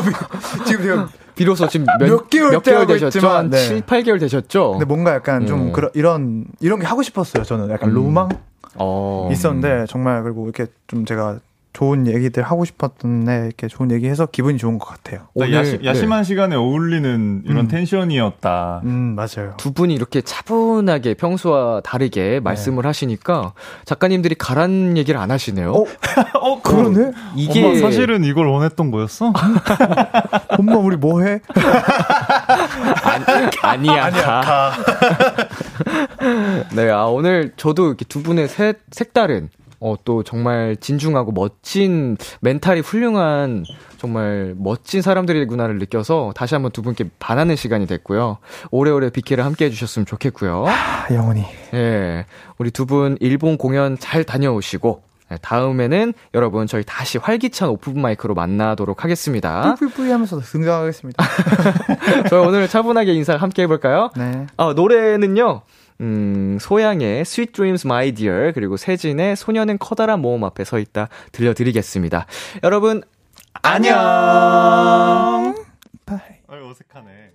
[0.66, 3.06] 지금 제가 비로소 지금 몇, 몇 개월째 몇 개월 되셨죠?
[3.18, 3.56] 있지만, 한 네.
[3.66, 4.72] 7, 8개월 되셨죠?
[4.72, 5.72] 근데 뭔가 약간 좀 음.
[5.72, 7.44] 그런 이런 이런 게 하고 싶었어요.
[7.44, 7.94] 저는 약간 음.
[7.94, 8.28] 로망
[8.74, 9.28] 어.
[9.32, 11.38] 있었는데 정말 그리고 이렇게 좀 제가
[11.72, 15.28] 좋은 얘기들 하고 싶었는데 이렇게 좋은 얘기해서 기분이 좋은 것 같아요.
[15.34, 15.88] 오늘, 야심, 네.
[15.88, 17.68] 야심한 시간에 어울리는 이런 음.
[17.68, 18.82] 텐션이었다.
[18.84, 19.54] 음 맞아요.
[19.56, 23.54] 두 분이 이렇게 차분하게 평소와 다르게 말씀을 하시니까
[23.84, 25.72] 작가님들이 가란 얘기를 안 하시네요.
[25.72, 25.84] 어,
[26.40, 27.12] 어, 그러네.
[27.36, 29.32] 이게 엄마 사실은 이걸 원했던 거였어?
[30.58, 31.40] 엄마 우리 뭐해?
[33.62, 34.10] 아니야.
[34.10, 34.72] 가.
[36.74, 39.48] 네, 아, 오늘 저도 이렇게 두 분의 색, 색다른,
[39.82, 43.64] 어, 또 정말 진중하고 멋진, 멘탈이 훌륭한,
[43.98, 48.38] 정말 멋진 사람들이구나를 느껴서 다시 한번 두 분께 반하는 시간이 됐고요.
[48.70, 50.64] 오래오래 비키를 함께 해주셨으면 좋겠고요.
[50.68, 51.44] 아, 영원히.
[51.74, 52.26] 예,
[52.58, 55.02] 우리 두 분 일본 공연 잘 다녀오시고,
[55.32, 59.74] 예, 다음에는 여러분 저희 다시 활기찬 오픈 마이크로 만나도록 하겠습니다.
[59.78, 61.24] 뿌이뿌이 하면서 등장하겠습니다.
[62.30, 64.10] 저희 오늘 차분하게 인사 함께 해볼까요?
[64.16, 64.46] 네.
[64.56, 65.62] 아, 노래는요,
[66.02, 72.26] 음, 소양의 Sweet Dreams My Dear, 그리고 세진의 소녀는 커다란 모험 앞에 서 있다 들려드리겠습니다.
[72.64, 73.02] 여러분,
[73.62, 73.94] 안녕!
[76.04, 76.18] bye.
[76.48, 77.30] 아유, 어색하네.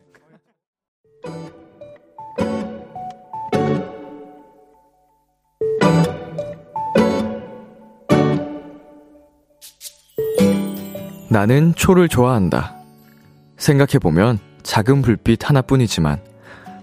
[11.30, 12.76] 나는 초를 좋아한다.
[13.58, 16.20] 생각해보면 작은 불빛 하나뿐이지만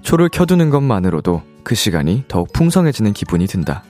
[0.02, 3.82] 초를 켜두는 것만으로도 그 시간이 더욱 풍성해지는 기분이 든다.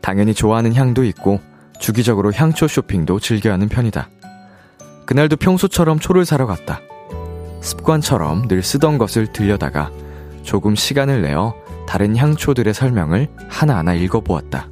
[0.00, 1.40] 당연히 좋아하는 향도 있고
[1.78, 4.08] 주기적으로 향초 쇼핑도 즐겨하는 편이다.
[5.06, 6.80] 그날도 평소처럼 초를 사러 갔다.
[7.60, 9.90] 습관처럼 늘 쓰던 것을 들여다가
[10.42, 11.54] 조금 시간을 내어
[11.86, 14.68] 다른 향초들의 설명을 하나하나 읽어보았다.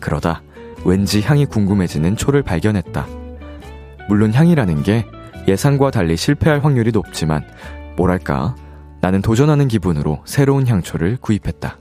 [0.00, 0.42] 그러다
[0.84, 3.06] 왠지 향이 궁금해지는 초를 발견했다.
[4.08, 5.06] 물론 향이라는 게
[5.48, 7.44] 예상과 달리 실패할 확률이 높지만
[7.96, 8.54] 뭐랄까
[9.02, 11.76] 나는 도전하는 기분으로 새로운 향초를 구입했다.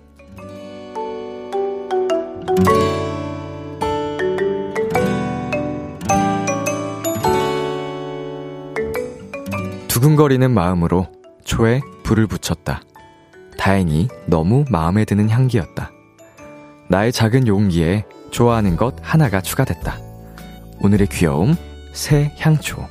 [9.88, 11.06] 두근거리는 마음으로
[11.46, 12.82] 초에 불을 붙였다.
[13.56, 15.92] 다행히 너무 마음에 드는 향기였다.
[16.88, 20.00] 나의 작은 용기에 좋아하는 것 하나가 추가됐다.
[20.80, 21.56] 오늘의 귀여움,
[21.94, 22.84] 새 향초.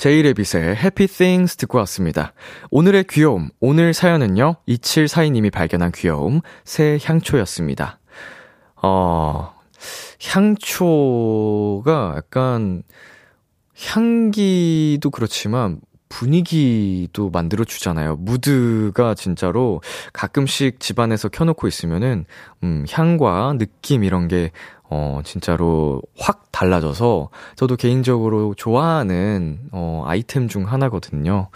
[0.00, 2.32] 제이레빗의 Happy Things 듣고 왔습니다.
[2.70, 7.98] 오늘의 귀여움, 오늘 사연은요, 2742님이 발견한 귀여움, 새 향초였습니다.
[8.76, 9.52] 어,
[10.24, 12.82] 향초가 약간,
[13.78, 18.16] 향기도 그렇지만, 분위기도 만들어 주잖아요.
[18.16, 19.80] 무드가 진짜로
[20.12, 22.26] 가끔씩 집안에서 켜놓고 있으면은,
[22.62, 24.50] 음, 향과 느낌 이런 게,
[24.90, 31.48] 어, 진짜로 확 달라져서 저도 개인적으로 좋아하는, 어, 아이템 중 하나거든요.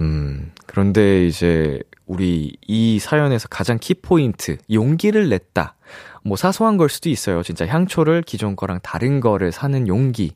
[0.00, 5.76] 음, 그런데 이제 우리 이 사연에서 가장 키포인트, 용기를 냈다.
[6.24, 7.42] 뭐 사소한 걸 수도 있어요.
[7.42, 10.32] 진짜 향초를 기존 거랑 다른 거를 사는 용기.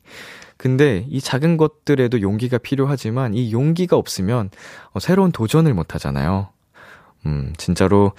[0.59, 4.49] 근데 이 작은 것들에도 용기가 필요하지만 이 용기가 없으면
[4.91, 6.49] 어, 새로운 도전을 못 하잖아요.
[7.25, 8.11] 음, 진짜로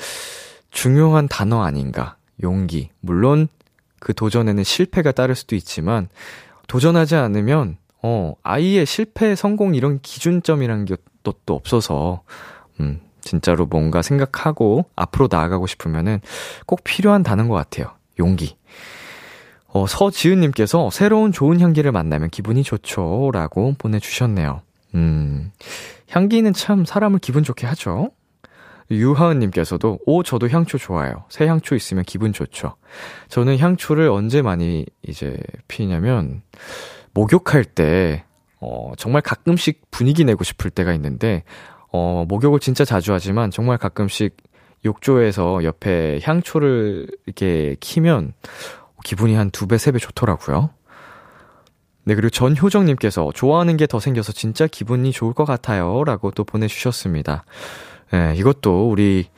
[0.70, 2.16] 중요한 단어 아닌가.
[2.42, 2.88] 용기.
[3.00, 3.48] 물론
[3.98, 6.08] 그 도전에는 실패가 따를 수도 있지만
[6.66, 10.86] 도전하지 않으면 어, 아이의 실패, 성공 이런 기준점이란
[11.22, 12.22] 또 없어서
[12.80, 16.20] 음, 진짜로 뭔가 생각하고 앞으로 나아가고 싶으면은
[16.64, 17.92] 꼭 필요한 단어인 것 같아요.
[18.18, 18.56] 용기.
[19.72, 23.30] 어, 서지은님께서 새로운 좋은 향기를 만나면 기분이 좋죠.
[23.32, 24.62] 라고 보내주셨네요.
[24.94, 25.52] 음,
[26.08, 28.10] 향기는 참 사람을 기분 좋게 하죠.
[28.90, 31.24] 유하은님께서도, 오, 저도 향초 좋아요.
[31.28, 32.74] 새 향초 있으면 기분 좋죠.
[33.28, 35.36] 저는 향초를 언제 많이 이제
[35.68, 36.42] 피냐면,
[37.14, 38.24] 목욕할 때,
[38.60, 41.44] 어, 정말 가끔씩 분위기 내고 싶을 때가 있는데,
[41.92, 44.36] 어, 목욕을 진짜 자주 하지만 정말 가끔씩
[44.84, 48.32] 욕조에서 옆에 향초를 이렇게 키면
[49.04, 50.70] 기분이 한 두 배, 세 배 좋더라고요.
[52.04, 56.02] 네, 그리고 전효정님께서 좋아하는 게 더 생겨서 진짜 기분이 좋을 것 같아요.
[56.04, 57.44] 라고 또 보내주셨습니다.
[58.12, 59.28] 네, 이것도 우리,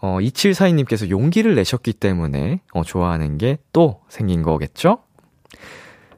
[0.00, 4.98] 어, 2742님께서 용기를 내셨기 때문에, 어, 좋아하는 게 또 생긴 거겠죠?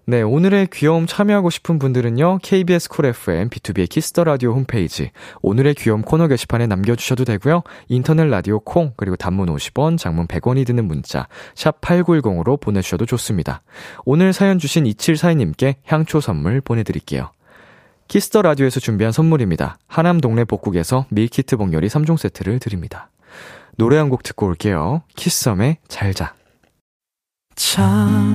[0.05, 5.75] 네, 오늘의 귀여움 참여하고 싶은 분들은요, KBS 쿨 FM, 비투비의 키스 더 라디오 홈페이지, 오늘의
[5.75, 11.29] 귀여움 코너 게시판에 남겨주셔도 되고요, 인터넷 라디오 콩, 그리고 단문 50원, 장문 100원이 드는 문자,
[11.55, 13.63] 샵8910으로 보내주셔도 좋습니다.
[14.05, 17.31] 오늘 사연 주신 2742님께 향초 선물 보내드릴게요.
[18.09, 19.79] 키스 더 라디오에서 준비한 선물입니다.
[19.87, 23.09] 하남 동네 복국에서 밀키트 복요리 3종 세트를 드립니다.
[23.79, 25.03] 노래 한 곡 듣고 올게요.
[25.15, 26.35] 키썸의 잘자.
[27.55, 28.35] 참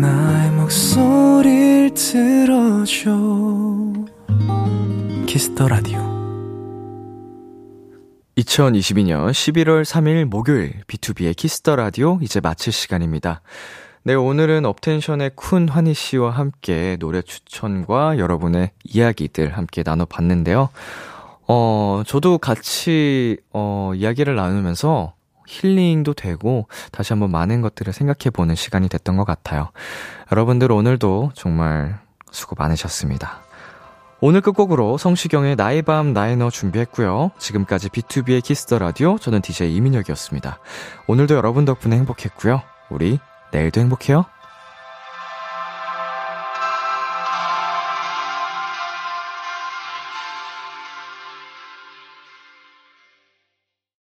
[0.00, 3.10] 나의 목소리를 들어줘
[5.26, 6.00] 키스 더 라디오
[8.36, 13.42] 2022년 11월 3일 목요일 비투비의 키스 더 라디오 이제 마칠 시간입니다.
[14.02, 20.68] 네, 오늘은 업텐션의 쿤 환희 씨와 함께 노래 추천과 여러분의 이야기들 함께 나눠 봤는데요.
[21.46, 25.14] 어, 저도 같이, 어, 이야기를 나누면서
[25.46, 29.70] 힐링도 되고 다시 한번 많은 것들을 생각해 보는 시간이 됐던 것 같아요.
[30.32, 31.98] 여러분들 오늘도 정말
[32.30, 33.42] 수고 많으셨습니다.
[34.20, 37.32] 오늘 끝곡으로 성시경의 나의 밤 나의 너 준비했고요.
[37.38, 40.58] 지금까지 비투비의 키스 더 라디오 저는 DJ 이민혁이었습니다.
[41.06, 42.62] 오늘도 여러분 덕분에 행복했고요.
[42.90, 43.18] 우리
[43.52, 44.24] 내일도 행복해요.